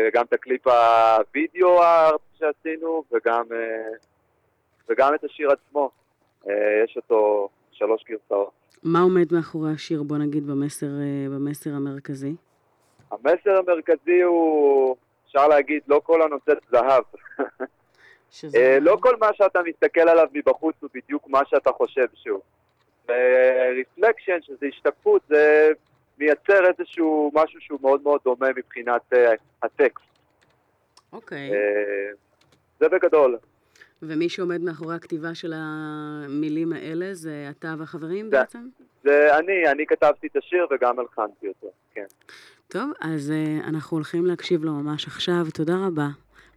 [0.07, 3.43] וגם את הקליפ הווידאו הארט שעשינו, וגם,
[4.89, 5.91] וגם את השיר עצמו.
[6.83, 8.66] יש אותו שלוש גרסאות.
[8.83, 12.35] מה עומד מאחורי השיר, בוא נגיד, במסר, אה, במסר המרכזי?
[13.11, 17.03] המסר המרכזי הוא, אפשר להגיד, לא כל הנושא זהב.
[18.31, 18.57] שזה...
[18.57, 22.39] אה, לא כל מה שאתה מסתכל עליו מבחוץ הוא בדיוק מה שאתה חושב שהוא.
[23.79, 25.71] רפלקשן, שזה השתקפות, זה
[26.17, 30.05] מייצר איזשהו משהו שהוא מאוד מאוד דומה מבחינת אה, הטקסט.
[31.13, 31.51] אוקיי.
[31.51, 32.11] אה,
[32.79, 33.37] זה בגדול.
[34.01, 38.67] ומי שעומד מאחורי הכתיבה של המילים האלה זה אתה והחברים זה- בעצם?
[39.03, 42.05] זה אני, אני כתבתי את השיר וגם הלחנתי אותו, כן.
[42.67, 45.45] טוב, אז אה, אנחנו הולכים להקשיב לו ממש עכשיו.
[45.53, 46.07] תודה רבה,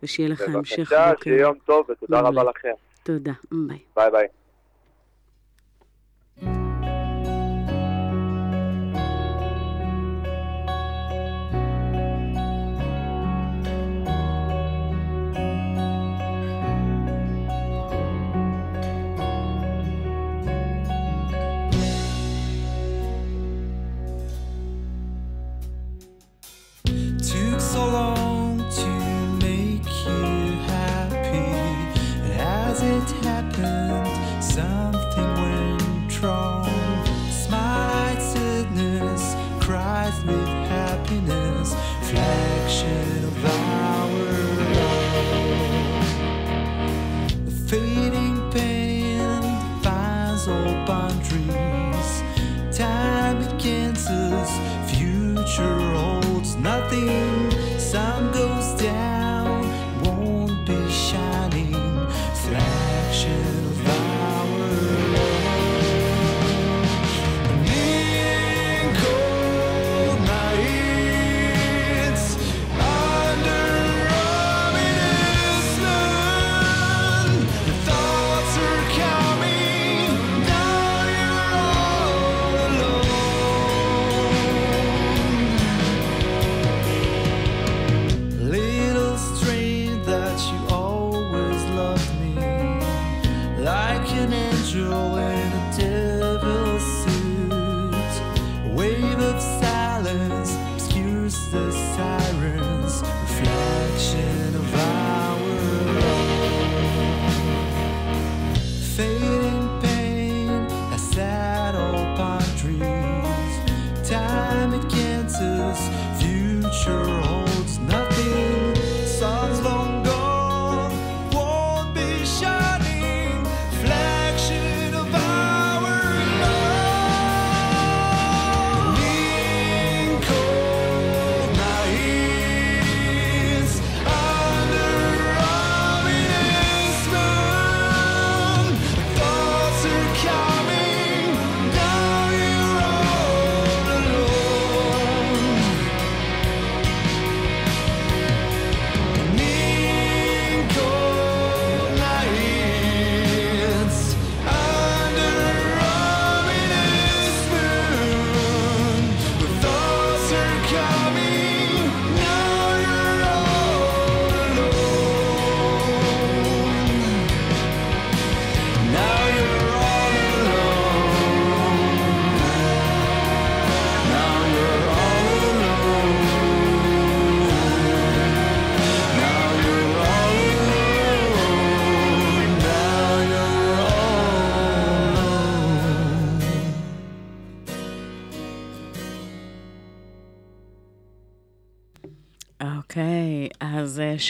[0.03, 1.13] ושיהיה לך המשך בבקשה.
[1.25, 2.21] שיהיה יום טוב ותודה.
[2.21, 2.73] רבה לכם.
[3.03, 3.79] תודה, ביי.
[3.97, 4.27] ביי ביי.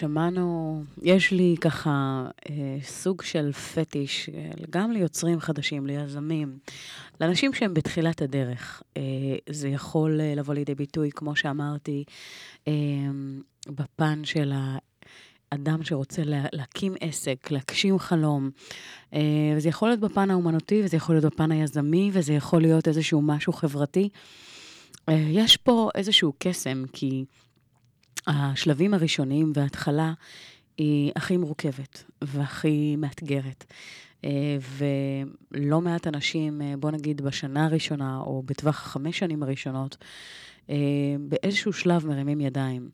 [0.00, 6.58] שמענו, יש לי ככה אה, סוג של פטיש, אה, גם ליוצרים חדשים, ליזמים,
[7.20, 8.82] לאנשים שהם בתחילת הדרך.
[8.96, 9.02] אה,
[9.50, 12.04] זה יכול אה, לבוא לידי ביטוי, כמו שאמרתי,
[12.68, 12.72] אה,
[13.68, 14.52] בפן של
[15.52, 18.50] האדם שרוצה לה, להקים עסק, להגשים חלום.
[19.14, 19.20] אה,
[19.56, 23.52] וזה יכול להיות בפן האומנותי, וזה יכול להיות בפן היזמי, וזה יכול להיות איזשהו משהו
[23.52, 24.08] חברתי.
[25.08, 27.24] אה, יש פה איזשהו קסם, כי
[28.26, 30.12] השלבים הראשונים וההתחלה
[30.78, 33.64] היא הכי מורכבת והכי מאתגרת.
[34.24, 34.56] אה,
[35.52, 39.96] ולא מעט אנשים, אה, בוא נגיד בשנה הראשונה, או בטווח החמש שנים הראשונות,
[40.70, 40.76] אה,
[41.28, 42.90] באיזשהו שלב מרימים ידיים.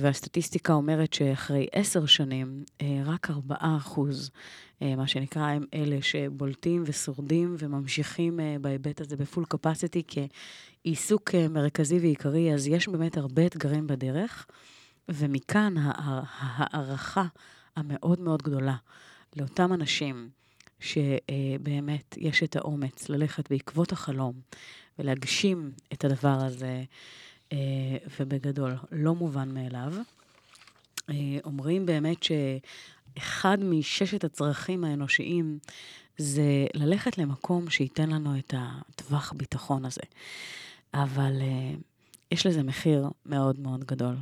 [0.00, 2.64] והסטטיסטיקה אומרת שאחרי עשר שנים,
[3.04, 4.30] רק ארבעה אחוז,
[4.80, 12.66] מה שנקרא, הם אלה שבולטים ושורדים וממשיכים בהיבט הזה בפול קפסיטי כעיסוק מרכזי ועיקרי, אז
[12.66, 14.46] יש באמת הרבה אתגרים בדרך,
[15.08, 17.24] ומכאן ההערכה
[17.76, 18.76] המאוד מאוד גדולה
[19.36, 20.28] לאותם אנשים
[20.80, 24.34] שבאמת יש את האומץ ללכת בעקבות החלום
[24.98, 26.82] ולהגשים את הדבר הזה, אה,
[28.20, 29.92] ובגדול, לא מובן מאליו.
[31.10, 35.58] אה, אומרים באמת שאחד מששת הצרכים האנושיים
[36.18, 40.00] זה ללכת למקום שייתן לנו את הטווח ביטחון הזה.
[40.94, 41.74] אבל אה,
[42.32, 44.16] יש לזה מחיר מאוד מאוד גדול.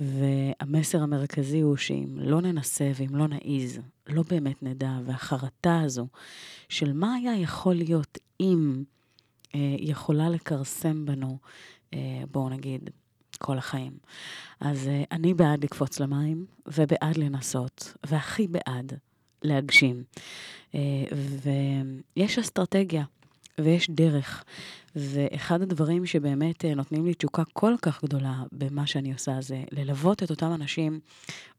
[0.00, 6.06] והמסר המרכזי הוא שאם לא ננסה ואם לא נעיז, לא באמת נדע, והחרטה הזו
[6.68, 8.84] של מה היה יכול להיות אם
[9.54, 11.36] אה, יכולה לכרסם בנו, אה,
[12.30, 12.90] בואו נגיד,
[13.38, 13.92] כל החיים.
[14.60, 18.92] אז אה, אני בעד לקפוץ למים, ובעד לנסות, והכי בעד
[19.42, 20.02] להגשים.
[20.74, 21.04] אה,
[22.16, 23.04] ויש אסטרטגיה.
[23.60, 24.44] ויש דרך.
[24.96, 30.22] ואחד הדברים שבאמת אה, נותנים לי תשוקה כל כך גדולה במה שאני עושה, זה ללוות
[30.22, 31.00] את אותם אנשים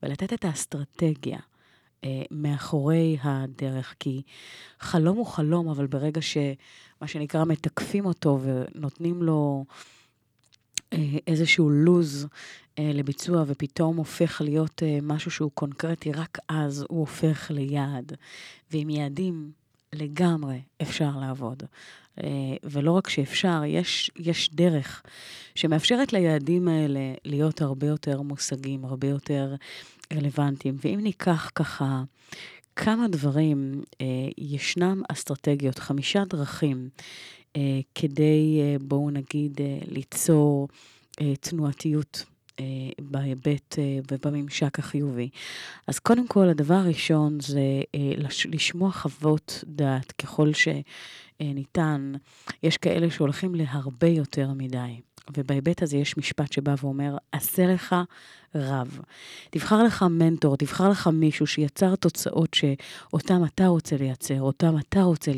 [0.04, 1.40] ולתת את האסטרטגיה
[2.04, 3.96] אה, מאחורי הדרך.
[4.00, 4.22] כי
[4.80, 9.99] חלום הוא חלום, אבל ברגע שמה שנקרא מתקפים אותו ונותנים לו אה,
[11.28, 12.28] איזשהו לוז
[12.80, 18.14] אה, לביצוע, ופתאום הופך להיות אה, משהו שהוא קונקרטי, רק אז הוא הופך ליעד.
[18.72, 19.52] ועם יעדים
[19.94, 21.64] לגמרי אפשר לעבוד.
[22.24, 22.30] אה,
[22.64, 25.04] ולא רק שאפשר, יש, יש דרך
[25.56, 29.56] שמאפשרת ליעדים האלה להיות הרבה יותר מושגים, הרבה יותר
[30.14, 30.76] רלוונטיים.
[30.84, 32.04] ואם ניקח ככה
[32.76, 34.06] כמה דברים, אה,
[34.38, 37.04] ישנם אסטרטגיות, חמישה דרכים אה,
[37.96, 40.68] כדי, בואו נגיד, ליצור
[41.40, 42.26] תנועתיות.
[42.60, 42.66] אה,
[43.02, 45.30] בהיבט אה, ובממשק החיובי.
[45.88, 48.12] אז קודם כל, הדבר הראשון זה אה,
[48.46, 52.14] לשמוע חוות דעת ככל שניתן.
[52.64, 55.00] יש כאלה שהולכים להרבה יותר מדי.
[55.38, 57.96] ובהיבט הזה יש משפט שבא ואומר, עשה לך
[58.56, 59.00] רב.
[59.50, 65.32] תבחר לך מנטור, תבחר לך מישהו שיצר תוצאות שאותם אתה רוצה לייצר, אותם אתה רוצה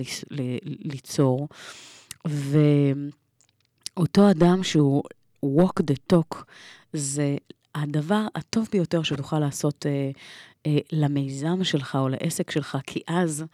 [0.62, 1.47] ליצור,
[2.28, 3.11] ואותו
[4.32, 5.03] אדם שהוא
[5.45, 6.43] walk the talk,
[6.93, 7.36] זה
[7.76, 10.11] הדבר הטוב ביותר שתוכל לעשות אה,
[10.65, 13.45] אה, למיזם שלך או לעסק שלך, כי אז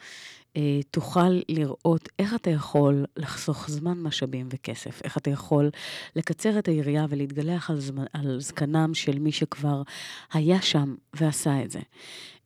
[0.58, 5.70] אה, תוכל לראות איך אתה יכול לחסוך זמן, משאבים וכסף, איך אתה יכול
[6.16, 9.82] לקצר את היריעה ולהתגלח על, זמן, על זקנם של מי שכבר
[10.34, 11.80] היה שם ועשה את זה.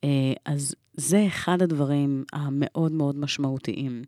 [0.03, 4.03] אה, אז זה אחד הדברים המאוד מאוד משמעותיים.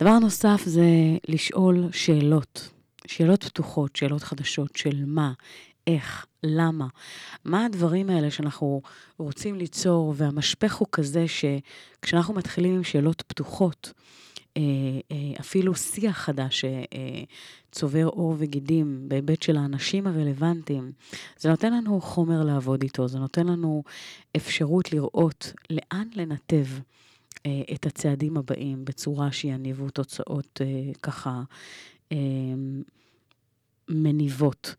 [0.00, 0.86] דבר נוסף זה
[1.28, 2.70] לשאול שאלות.
[3.06, 5.32] שאלות פתוחות, שאלות חדשות של מה,
[5.86, 6.86] איך, למה,
[7.44, 8.82] מה הדברים האלה שאנחנו
[9.18, 13.92] רוצים ליצור, והמשפך הוא כזה שכשאנחנו מתחילים עם שאלות פתוחות,
[14.56, 14.62] אה,
[15.12, 16.64] אה, אפילו שיח חדש
[17.70, 20.92] שצובר עור וגידים בהיבט של האנשים הרלוונטיים,
[21.38, 23.82] זה נותן לנו חומר לעבוד איתו, זה נותן לנו
[24.36, 26.78] אפשרות לראות לאן לנתב אה,
[27.74, 30.60] את הצעדים הבאים בצורה שיניבו תוצאות
[31.02, 31.42] ככה
[33.88, 34.74] מניבות.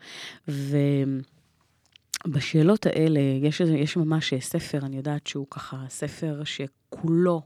[2.28, 7.42] ובשאלות האלה, יש, יש ממש ספר, אני יודעת שהוא ככה ספר שכולו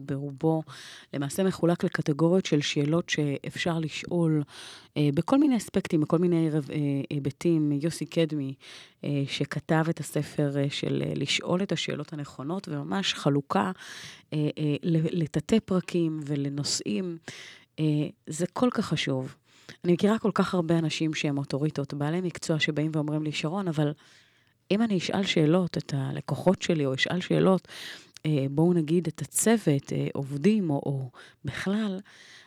[0.00, 0.62] ברובו
[1.14, 4.42] למעשה מחולק לקטגוריות של שאלות שאפשר לשאול
[4.96, 6.58] אה, בכל מיני אספקטים, בכל מיני אה,
[7.10, 7.72] היבטים.
[7.72, 8.54] יוסי קדמי,
[9.04, 13.72] אה, שכתב את הספר אה, של אה, לשאול את השאלות הנכונות, וממש חלוקה
[14.32, 17.18] אה, אה, לתתי פרקים ולנושאים.
[17.80, 17.84] אה,
[18.26, 19.34] זה כל כך חשוב.
[19.84, 23.92] אני מכירה כל כך הרבה אנשים שהם אוטוריטות, בעלי מקצוע שבאים ואומרים לי, שרון, אבל
[24.70, 27.68] אם אני אשאל שאלות את הלקוחות שלי, או אשאל שאלות,
[28.26, 31.10] אה, בואו נגיד את הצוות, אה, עובדים, או, או
[31.44, 32.00] בכלל,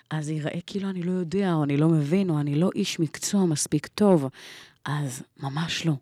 [0.10, 3.46] אז ייראה כאילו אני לא יודע, או אני לא מבין, או אני לא איש מקצוע
[3.46, 4.30] מספיק טוב.
[4.86, 5.94] אז ממש לא.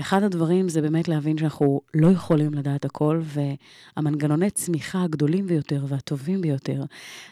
[0.00, 6.40] אחד הדברים זה באמת להבין שאנחנו לא יכולים לדעת הכל, והמנגנוני צמיחה הגדולים ביותר והטובים
[6.40, 6.84] ביותר,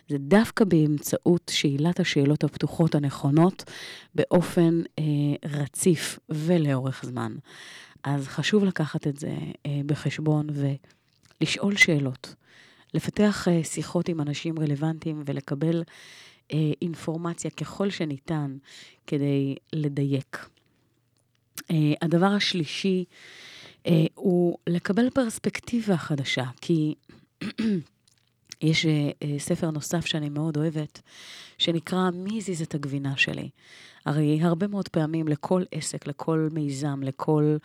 [0.08, 3.64] זה דווקא באמצעות שאלת השאלות הפתוחות הנכונות,
[4.14, 5.04] באופן אה,
[5.44, 7.32] רציף ולאורך זמן.
[8.04, 9.36] אז חשוב לקחת את זה
[9.66, 10.46] אה, בחשבון
[11.40, 12.34] ולשאול שאלות.
[12.94, 15.82] לפתח אה, שיחות עם אנשים רלוונטיים ולקבל
[16.52, 18.56] אה, אינפורמציה ככל שניתן
[19.06, 20.48] כדי לדייק.
[21.70, 23.04] אה, הדבר השלישי
[23.86, 26.94] אה, הוא לקבל פרספקטיבה חדשה, כי
[28.62, 31.00] יש אה, אה, ספר נוסף שאני מאוד אוהבת,
[31.58, 33.48] שנקרא מי הזיז את הגבינה שלי.
[34.04, 37.56] הרי הרבה מאוד פעמים לכל עסק, לכל מיזם, לכל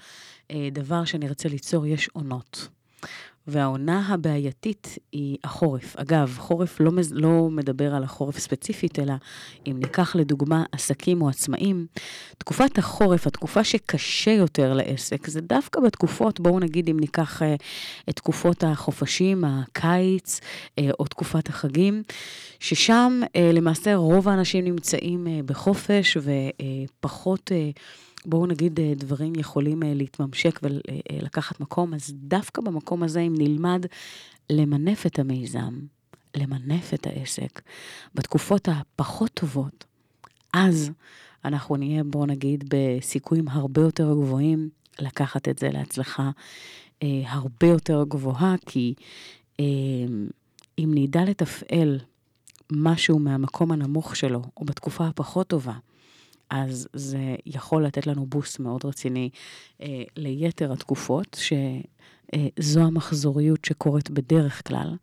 [0.52, 2.68] אה, דבר שנרצה ליצור, יש עונות.
[3.48, 5.96] והעונה הבעייתית היא החורף.
[5.96, 9.14] אגב, חורף לא, לא מדבר על החורף ספציפית, אלא
[9.68, 11.86] אם ניקח לדוגמה עסקים או עצמאים,
[12.38, 17.56] תקופת החורף, התקופה שקשה יותר לעסק, זה דווקא בתקופות, בואו נגיד אם ניקח אה,
[18.10, 20.39] את תקופות החופשים, הקיץ
[20.80, 22.04] אה, או תקופת החגים,
[22.60, 27.52] ששם אה, למעשה רוב האנשים נמצאים אה, בחופש ופחות...
[27.52, 27.70] אה,
[28.26, 33.86] בואו נגיד, אה, דברים יכולים אה, להתממשק ולקחת מקום, אז דווקא במקום הזה, אם נלמד
[34.49, 35.80] למנף את המיזם,
[36.36, 37.61] למנף את העסק,
[38.15, 39.86] בתקופות הפחות טובות,
[40.53, 40.91] אז
[41.45, 44.69] אנחנו נהיה, בואו נגיד, בסיכויים הרבה יותר גבוהים
[44.99, 46.32] לקחת את זה להצלחה
[47.03, 48.93] אה, הרבה יותר גבוהה, כי
[49.59, 49.65] אה,
[50.80, 51.99] אם נדע לתפעל
[52.72, 55.74] משהו מהמקום הנמוך שלו, או בתקופה הפחות טובה,
[56.52, 59.30] אז זה יכול לתת לנו בוסט מאוד רציני
[59.82, 64.95] אה, ליתר התקופות, שזו אה, המחזוריות שקורית בדרך כלל.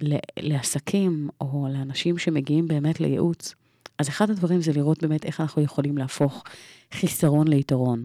[0.00, 3.54] ולעסקים או לאנשים שמגיעים באמת לייעוץ,
[3.98, 6.44] אז אחד הדברים זה לראות באמת איך אנחנו יכולים להפוך
[6.92, 8.04] חיסרון ליתרון.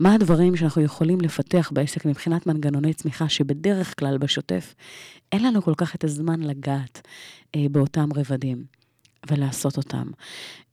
[0.00, 4.74] מה הדברים שאנחנו יכולים לפתח בעסק מבחינת מנגנוני צמיחה שבדרך כלל בשוטף
[5.32, 7.08] אין לנו כל כך את הזמן לגעת
[7.54, 8.81] אה, באותם רבדים.
[9.30, 10.06] ולעשות אותם.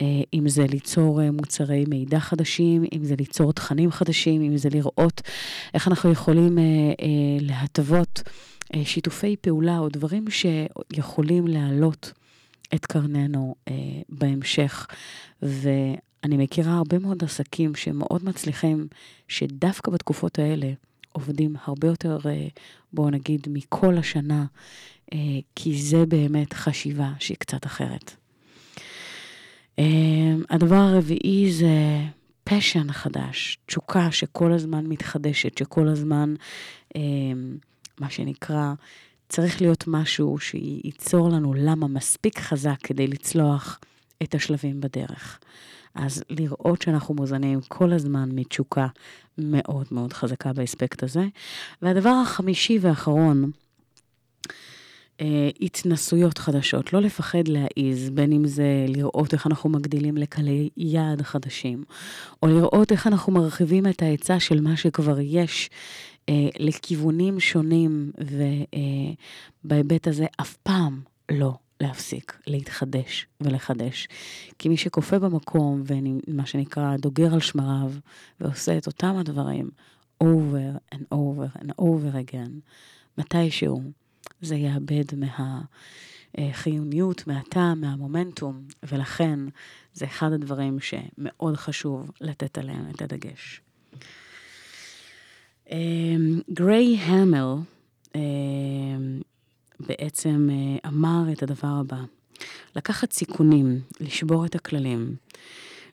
[0.01, 4.69] אה, אם זה ליצור אה, מוצרי מידע חדשים, אם זה ליצור תכנים חדשים, אם זה
[4.69, 5.21] לראות
[5.73, 6.63] איך אנחנו יכולים אה,
[7.41, 8.23] להתוות
[8.83, 12.13] שיתופי פעולה או דברים שיכולים להעלות
[12.75, 13.55] את קרננו
[14.09, 14.87] בהמשך.
[15.41, 18.87] ואני מכירה הרבה מאוד עסקים שמאוד מצליחים,
[19.27, 20.71] שדווקא בתקופות האלה
[21.11, 22.19] עובדים הרבה יותר,
[22.93, 24.45] בואו נגיד, מכל השנה,
[25.55, 28.15] כי זה באמת חשיבה שהיא קצת אחרת.
[29.79, 31.99] אמ, הדבר הרביעי זה
[32.43, 36.33] פשן חדש, תשוקה שכל הזמן מתחדשת, שכל הזמן,
[36.95, 37.57] אמ,
[37.99, 38.73] מה שנקרא,
[39.29, 43.79] צריך להיות משהו שייצור לנו למה מספיק חזק כדי לצלוח
[44.23, 45.39] את השלבים בדרך.
[45.95, 48.87] אז לראות שאנחנו מוזנים כל הזמן מתשוקה
[49.37, 51.25] מאוד מאוד חזקה באספקט הזה.
[51.81, 53.51] והדבר החמישי והאחרון,
[55.61, 61.83] התנסויות חדשות, לא לפחד להעיז, בין אם זה לראות איך אנחנו מגדילים לקלי יעד חדשים,
[62.43, 65.69] או לראות איך אנחנו מרחיבים את ההיצע של מה שכבר יש
[66.29, 68.11] אה, לכיוונים שונים,
[69.65, 71.01] ובהיבט אה, הזה אף פעם
[71.31, 74.07] לא להפסיק להתחדש ולחדש.
[74.59, 77.91] כי מי שכופה במקום, ומה שנקרא דוגר על שמריו,
[78.39, 79.69] ועושה את אותם הדברים
[80.23, 82.51] over and over and over again,
[83.17, 83.81] מתישהו,
[84.41, 85.05] זה יאבד
[86.37, 89.39] מהחיוניות, מהטעם, מהמומנטום, ולכן
[89.93, 93.61] זה אחד הדברים שמאוד חשוב לתת עליהם את הדגש.
[95.71, 97.55] אמ, גריי המל
[98.15, 99.21] אמ,
[99.79, 102.01] בעצם אה, אמר את הדבר הבא,
[102.75, 105.15] לקחת סיכונים, לשבור את הכללים,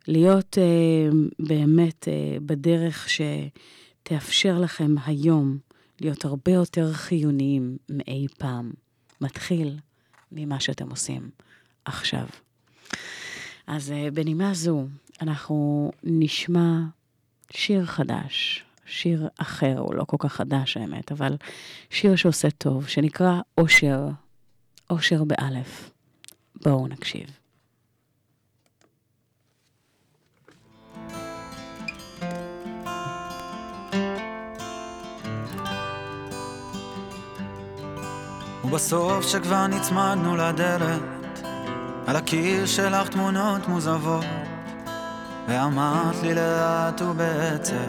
[0.09, 5.59] להיות אה, באמת אה, בדרך שתאפשר לכם היום
[6.01, 8.73] להיות הרבה יותר חיוניים מאי פעם.
[9.21, 9.79] מתחיל
[10.33, 11.31] ממה שאתם עושים
[11.85, 12.27] עכשיו.
[13.67, 14.87] אז אה, בנימה זו,
[15.23, 16.81] אנחנו נשמע
[17.51, 21.37] שיר חדש, שיר אחר, הוא לא כל כך חדש האמת, אבל
[21.91, 24.09] שיר שעושה טוב, שנקרא אושר,
[24.91, 25.91] אושר באלף.
[26.63, 27.46] בואו נקשיב.
[38.67, 41.03] ובסוף שכבר נצמדנו לדלת,
[42.07, 44.25] על הקיר שלך תמונות מוזבות,
[45.49, 47.89] ואמרת לי לאט ובעצם,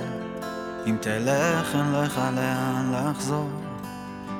[0.88, 3.50] אם תלך אין לך לאן לחזור.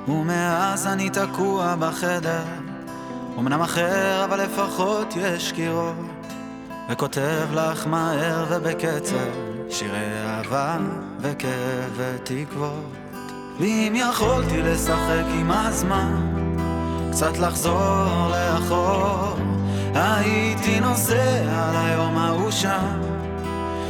[0.08, 2.44] ומאז אני תקוע בחדר,
[3.38, 5.96] אמנם אחר אבל לפחות יש קירות,
[6.90, 9.30] וכותב לך מהר ובקצב,
[9.70, 10.78] שירי אהבה
[11.22, 13.07] וכאב ותקוות.
[13.60, 16.16] ואם יכולתי לשחק עם הזמן,
[17.12, 19.36] קצת לחזור לאחור,
[19.96, 23.02] הייתי נוסע ליום ההוא שם,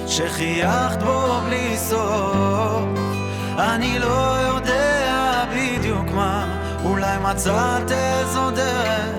[0.07, 2.83] שחייכת בו בלי סוף.
[3.57, 6.45] אני לא יודע בדיוק מה,
[6.85, 9.15] אולי מצאת איזו דרך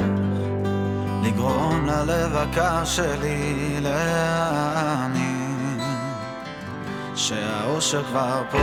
[1.22, 5.80] לגרום ללב הקר שלי להאמין
[7.14, 8.58] שהאושר כבר פה.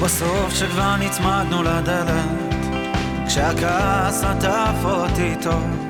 [0.00, 2.24] ובסוף שכבר נצמדנו לדלת.
[3.26, 5.88] כשהכעס עטף אותי טוב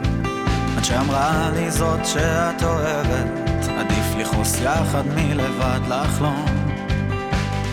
[0.76, 3.26] עד שאמרה לי זאת שאת אוהבת.
[3.78, 6.44] עדיף לכעוס יחד מלבד לחלום.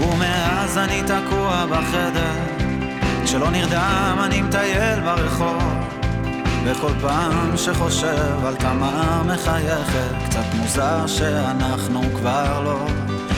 [0.01, 2.33] ומאז אני תקוע בחדר
[3.23, 5.63] כשלא נרדם אני מטייל ברחוב.
[6.65, 12.85] וכל פעם שחושב על כמה מחייכת קצת מוזר שאנחנו כבר לא.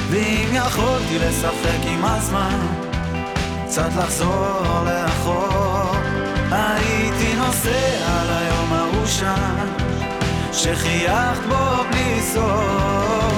[0.10, 2.89] ואם יכולתי לשחק עם הזמן
[3.70, 5.96] קצת לחזור לאחור.
[6.52, 9.68] הייתי נוסע ליום ההוא שם
[10.54, 13.34] שחייכת בו בלי סוף.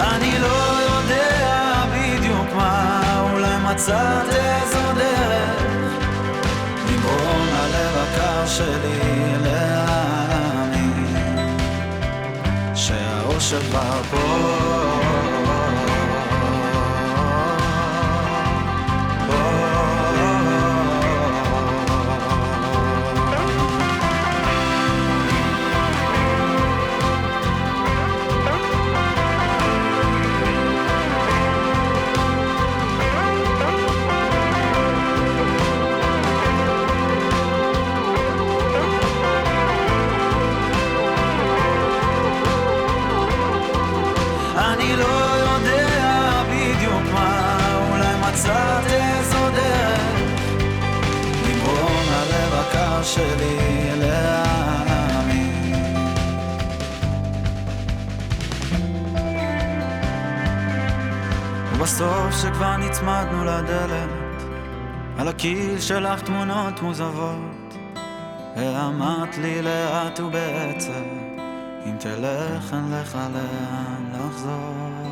[0.00, 3.02] אני לא יודע בדיוק מה
[3.32, 5.62] אולי מצאת איזו דרך.
[6.88, 9.00] לגרום ללב הקר שלי
[9.42, 11.06] להאמין
[12.74, 15.03] שהאושר כבר פה
[61.84, 64.42] ובסוף שכבר נצמדנו לדלת,
[65.18, 67.74] על הקיר שלך תמונות מוזבות,
[68.56, 71.04] ואמרת לי לאט ובעצם,
[71.86, 75.03] אם תלך אין לך לאן לחזור.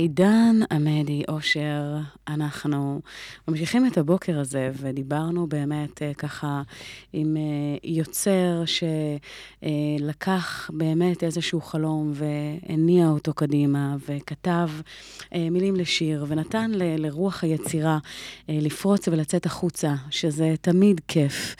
[0.00, 1.82] עידן עמדי, אושר,
[2.28, 3.00] אנחנו
[3.48, 6.62] ממשיכים את הבוקר הזה, ודיברנו באמת אה, ככה
[7.12, 7.42] עם אה,
[7.84, 8.62] יוצר
[9.62, 14.68] שלקח באמת איזשהו חלום והניע אותו קדימה, וכתב
[15.34, 17.98] אה, מילים לשיר, ונתן ל- לרוח היצירה
[18.48, 21.56] לפרוץ ולצאת החוצה, שזה תמיד כיף.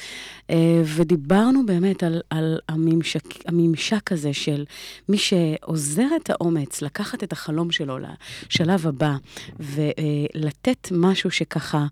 [0.84, 4.64] ודיברנו באמת על, על הממשק, הממשק הזה של
[5.08, 9.16] מי שעוזר את האומץ לקחת את החלום שלו לשלב הבא,
[9.60, 11.86] ולתת משהו שככה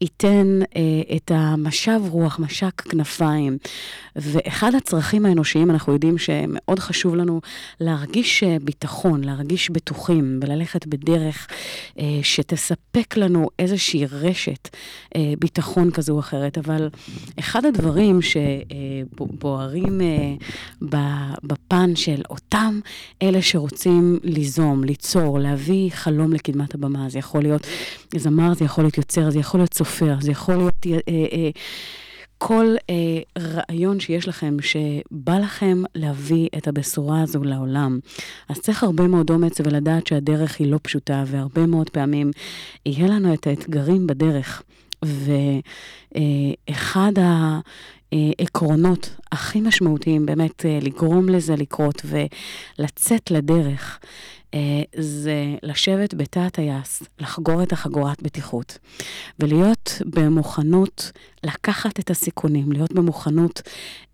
[0.00, 3.58] ייתן אה, את המשב רוח, משק כנפיים.
[4.16, 7.40] ואחד הצרכים האנושיים, אנחנו יודעים שמאוד חשוב לנו
[7.80, 11.48] להרגיש אה, ביטחון, להרגיש בטוחים וללכת בדרך
[11.98, 14.68] אה, שתספק לנו איזושהי רשת
[15.16, 16.58] אה, ביטחון כזו או אחרת.
[16.58, 16.88] אבל
[17.38, 20.34] אחד הדברים שבוערים אה,
[21.42, 22.80] בפן של אותם
[23.22, 27.66] אלה שרוצים ליזום, ליצור, להביא חלום לקדמת הבמה, זה יכול להיות
[28.16, 30.86] זמר, זה יכול להיות יוצר, זה יכול להיות סופר, זה יכול להיות...
[30.86, 31.50] אה, אה,
[32.38, 32.94] כל אה,
[33.38, 37.98] רעיון שיש לכם, שבא לכם להביא את הבשורה הזו לעולם.
[38.48, 42.30] אז צריך הרבה מאוד אומץ ולדעת שהדרך היא לא פשוטה, והרבה מאוד פעמים
[42.86, 44.62] יהיה לנו את האתגרים בדרך.
[46.16, 47.12] ואחד
[48.12, 54.08] העקרונות הכי משמעותיים באמת אה, לגרום לזה לקרות ולצאת לדרך אה,
[54.98, 58.78] זה לשבת בתא הטייס, לחגור את החגורת בטיחות,
[59.38, 61.12] ולהיות במוכנות
[61.44, 63.62] לקחת את הסיכונים, להיות במוכנות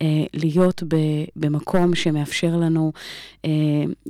[0.03, 0.83] אה, להיות
[1.37, 2.93] במקום שמאפשר לנו
[3.45, 3.51] אה,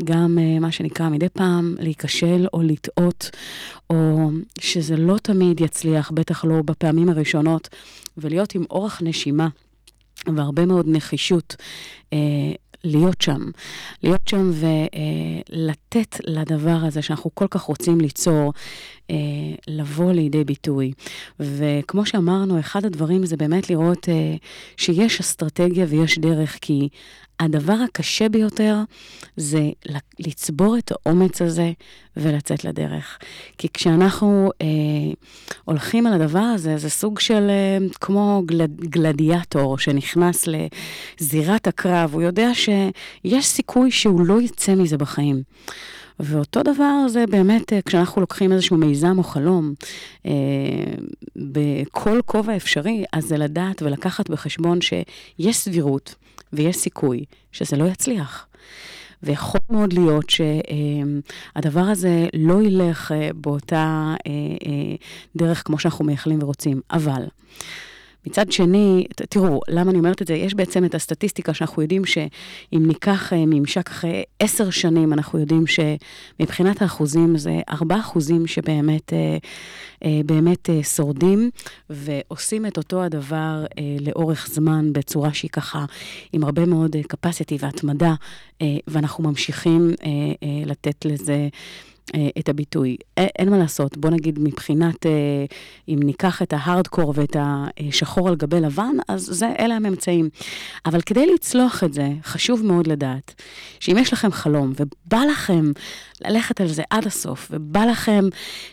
[0.05, 3.31] גם מה שנקרא מדי פעם להיכשל או לטעות,
[3.91, 7.69] או שזה לא תמיד יצליח, בטח לא בפעמים הראשונות,
[8.17, 9.49] ולהיות עם אורך נשימה.
[10.27, 11.57] והרבה מאוד נחישות
[12.13, 12.19] אה,
[12.85, 13.51] להיות שם.
[14.03, 18.53] להיות שם ולתת לדבר הזה שאנחנו כל כך רוצים ליצור
[19.11, 19.15] אה,
[19.69, 20.93] לבוא לידי ביטוי.
[21.41, 24.35] וכמו שאמרנו, אחד הדברים זה באמת לראות אה,
[24.77, 26.89] שיש אסטרטגיה ויש דרך, כי
[27.41, 28.77] הדבר הקשה ביותר
[29.37, 29.71] זה
[30.19, 31.73] לצבור את האומץ הזה
[32.17, 33.19] ולצאת לדרך.
[33.59, 34.67] כי כשאנחנו אה,
[35.65, 40.49] הולכים על הדבר הזה, זה סוג של אה, כמו גלד, גלדיאטור שנכנס
[41.21, 45.43] לזירת הקרב, הוא יודע שיש סיכוי שהוא לא יצא מזה בחיים.
[46.23, 49.75] ואותו דבר זה באמת אה, כשאנחנו לוקחים איזשהו מיזם או חלום
[50.27, 50.33] אה,
[51.37, 56.15] בכל כובע אפשרי, אז זה לדעת ולקחת בחשבון שיש סבירות
[56.53, 58.47] ויש סיכוי שזה לא יצליח.
[59.23, 64.15] ויכול מאוד להיות שהדבר הזה לא ילך אה, באותה
[65.37, 67.23] דרך כמו שאנחנו מייחלים ורוצים, אבל...
[68.27, 70.35] מצד שני, תראו, למה אני אומרת את זה?
[70.35, 75.65] יש בעצם את הסטטיסטיקה שאנחנו יודעים שאם ניקח אה, ממשק אחרי עשר שנים, אנחנו יודעים
[75.67, 79.37] שמבחינת האחוזים זה ארבעה אחוזים שבאמת אה,
[80.05, 81.51] אה, באמת שורדים
[81.91, 83.65] ועושים את אותו הדבר
[84.01, 85.85] לאורך זמן בצורה שהיא ככה
[86.33, 88.15] עם הרבה מאוד capacity והתמדה,
[88.87, 89.91] ואנחנו ממשיכים
[90.67, 91.49] לתת לזה...
[92.15, 92.97] אה, את הביטוי.
[93.17, 95.45] אין מה לעשות, בוא נגיד מבחינת, אה,
[95.89, 97.37] אם ניקח את ההארדקור ואת
[97.89, 100.29] השחור על גבי לבן, אז זה, אלה הממצאים.
[100.87, 103.43] אבל כדי לצלוח את זה, חשוב מאוד לדעת
[103.81, 105.73] שאם יש לכם חלום ובא לכם
[106.25, 108.25] ללכת על זה עד הסוף, ובא לכם,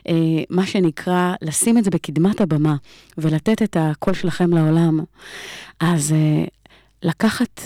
[0.07, 0.13] אה,
[0.49, 2.75] מה שנקרא, לשים את זה בקדמת הבמה
[3.17, 4.99] ולתת את הקול שלכם לעולם,
[5.79, 6.15] אז
[7.03, 7.61] לקחת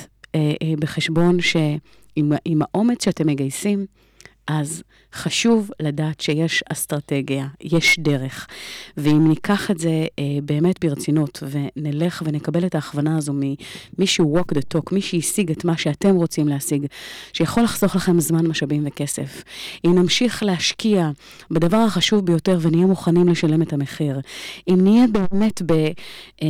[0.80, 3.86] בחשבון שעם האומץ שאתם מגייסים,
[4.48, 4.84] אז
[5.14, 8.48] חשוב לדעת שיש אסטרטגיה, יש דרך.
[8.98, 14.58] ואם ניקח את זה אה, באמת ברצינות ונלך ונקבל את ההכוונה הזו ממי שהוא walk
[14.58, 16.86] the talk, מי שהשיג את מה שאתם רוצים להשיג,
[17.34, 19.44] שיכול לחסוך לכם זמן, משאבים וכסף.
[19.86, 21.10] אם נמשיך להשקיע
[21.52, 24.20] בדבר החשוב ביותר ונהיה מוכנים לשלם את המחיר,
[24.70, 25.72] אם נהיה באמת ב,
[26.42, 26.48] אה,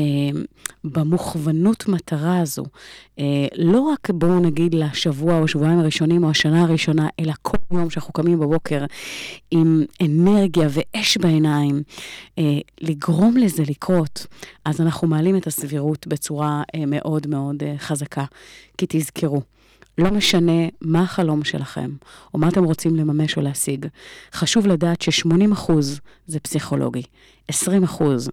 [0.84, 2.64] במוכוונות מטרה הזו,
[3.20, 7.90] אה, לא רק בואו נגיד לשבוע או שבועיים הראשונים או השנה הראשונה, אלא כל יום
[7.90, 8.51] שאנחנו קמים בבוקר
[9.52, 11.84] עם אנרגיה ואש בעיניים,
[12.38, 12.44] אה,
[12.82, 14.28] לגרום לזה לקרות,
[14.66, 18.26] אז אנחנו מעלים את הסבירות בצורה אה, מאוד מאוד אה, חזקה.
[18.78, 19.42] כי תזכרו,
[19.98, 21.92] לא משנה מה החלום שלכם,
[22.34, 23.86] או מה אתם רוצים לממש או להשיג,
[24.34, 25.72] חשוב לדעת ש-80%
[26.28, 27.04] זה פסיכולוגי,
[27.52, 27.54] 20%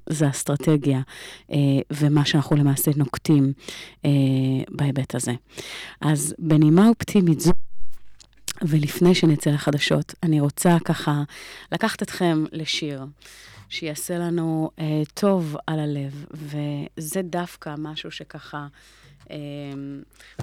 [0.08, 1.00] זה אסטרטגיה,
[1.52, 1.56] אה,
[1.90, 3.52] ומה שאנחנו למעשה נוקטים
[4.04, 4.10] אה,
[4.70, 5.32] בהיבט הזה.
[6.00, 7.52] אז בנימה אופטימית זו,
[8.62, 11.22] ולפני שנצא לחדשות, אני רוצה ככה
[11.72, 13.04] לקחת אתכם לשיר.
[13.68, 18.66] שיעשה לנו אה, טוב על הלב, וזה דווקא משהו שככה
[19.30, 19.36] אה,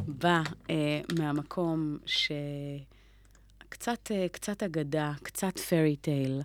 [0.07, 6.41] בא אה, מהמקום שקצת אה, קצת אגדה, קצת פרי טייל.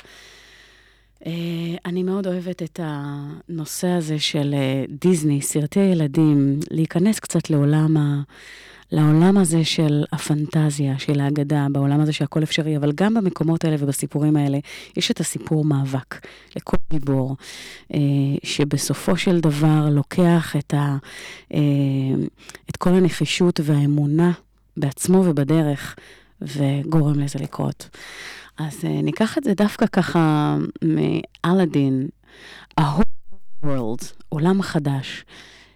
[1.27, 1.33] אה,
[1.87, 8.23] אני מאוד אוהבת את הנושא הזה של אה, דיסני, סרטי ילדים, להיכנס קצת לעולם ה...
[8.93, 14.36] לעולם הזה של הפנטזיה, של ההגדה, בעולם הזה שהכל אפשרי, אבל גם במקומות האלה ובסיפורים
[14.36, 14.59] האלה,
[14.97, 16.26] יש את הסיפור מאבק
[16.57, 17.36] לכל גיבור,
[17.95, 17.99] אה,
[18.45, 20.97] שבסופו של דבר לוקח את, ה,
[21.55, 21.61] אה,
[22.70, 24.32] את כל הנחישות והאמונה
[24.76, 25.97] בעצמו ובדרך,
[26.43, 27.88] וגורם לזה לקרות.
[28.59, 32.09] אז אה, ניקח את זה דווקא ככה מאלאדין,
[32.80, 35.24] a whole world, עולם חדש,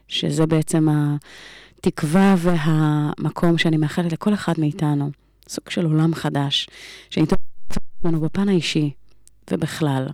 [0.08, 1.16] שזה בעצם ה...
[1.86, 5.10] התקווה והמקום שאני מאחלת לכל אחד מאיתנו,
[5.48, 6.68] סוג של עולם חדש,
[7.10, 7.36] שניתן
[8.04, 8.90] לנו בפן האישי
[9.50, 10.06] ובכלל.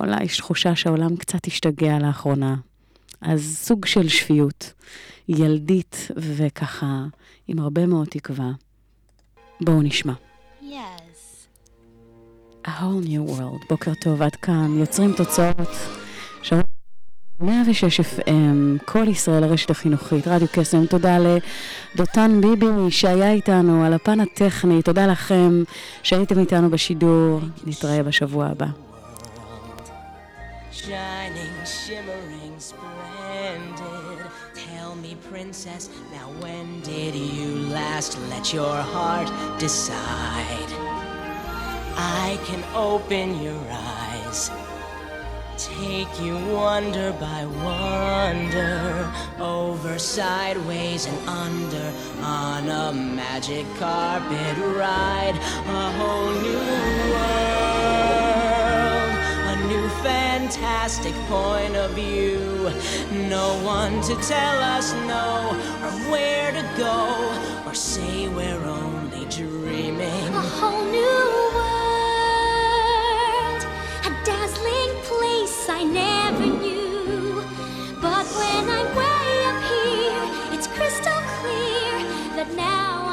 [0.00, 2.56] אולי יש תחושה שהעולם קצת השתגע לאחרונה.
[3.20, 4.72] אז סוג של שפיות,
[5.28, 7.04] ילדית וככה,
[7.48, 8.50] עם הרבה מאוד תקווה.
[9.60, 10.12] בואו נשמע.
[10.62, 11.46] Yes.
[12.64, 13.66] A whole new world.
[13.68, 14.78] בוקר טוב, עד כאן.
[14.78, 15.68] יוצרים תוצאות.
[16.42, 16.62] שרון
[17.40, 21.16] 106 FM, כל ישראל הרשת החינוכית, רדיו קסם, תודה
[21.94, 25.62] לדותן ביבי שהיה איתנו על הפן הטכני, תודה לכם
[26.02, 28.66] שהייתם איתנו בשידור, נתראה בשבוע הבא.
[30.72, 34.18] Shining, shimmering, splendid.
[34.66, 35.82] Tell me, princess,
[36.16, 39.28] now when did you last let your heart
[39.58, 40.70] decide?
[41.96, 44.65] I can open your eyes.
[45.58, 55.34] Take you wonder by wonder, over, sideways, and under, on a magic carpet ride,
[55.66, 56.58] a whole new
[57.14, 57.80] world,
[59.48, 62.70] a new fantastic point of view.
[63.28, 67.32] No one to tell us no, or where to go,
[67.66, 70.34] or say we're only dreaming.
[70.34, 71.55] A whole new
[74.56, 77.42] dazzling place I never knew.
[78.00, 83.05] But when I'm way up here, it's crystal clear that now.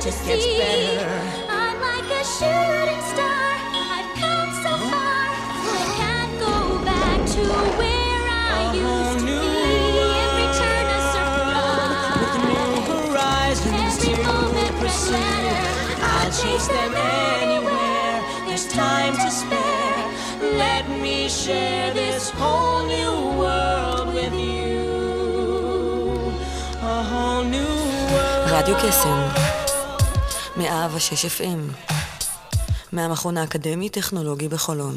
[0.00, 1.08] just gets better.
[1.50, 3.50] I'm like a shooting star.
[3.76, 5.28] I've come so far.
[5.68, 6.54] I can't go
[6.84, 7.42] back to
[7.76, 9.58] where I a used to be.
[10.24, 12.00] Every turn a surprise.
[12.22, 15.20] With new horizons Every to pursue.
[16.00, 16.94] I'll chase them
[17.42, 18.16] anywhere.
[18.46, 20.04] There's time to spare.
[20.56, 24.86] Let me share this whole new world with you.
[26.80, 27.66] A whole new
[28.50, 29.57] Radio Kissing.
[30.58, 31.90] 106 FM,
[32.92, 34.96] מהמכון האקדמי-טכנולוגי בחולון.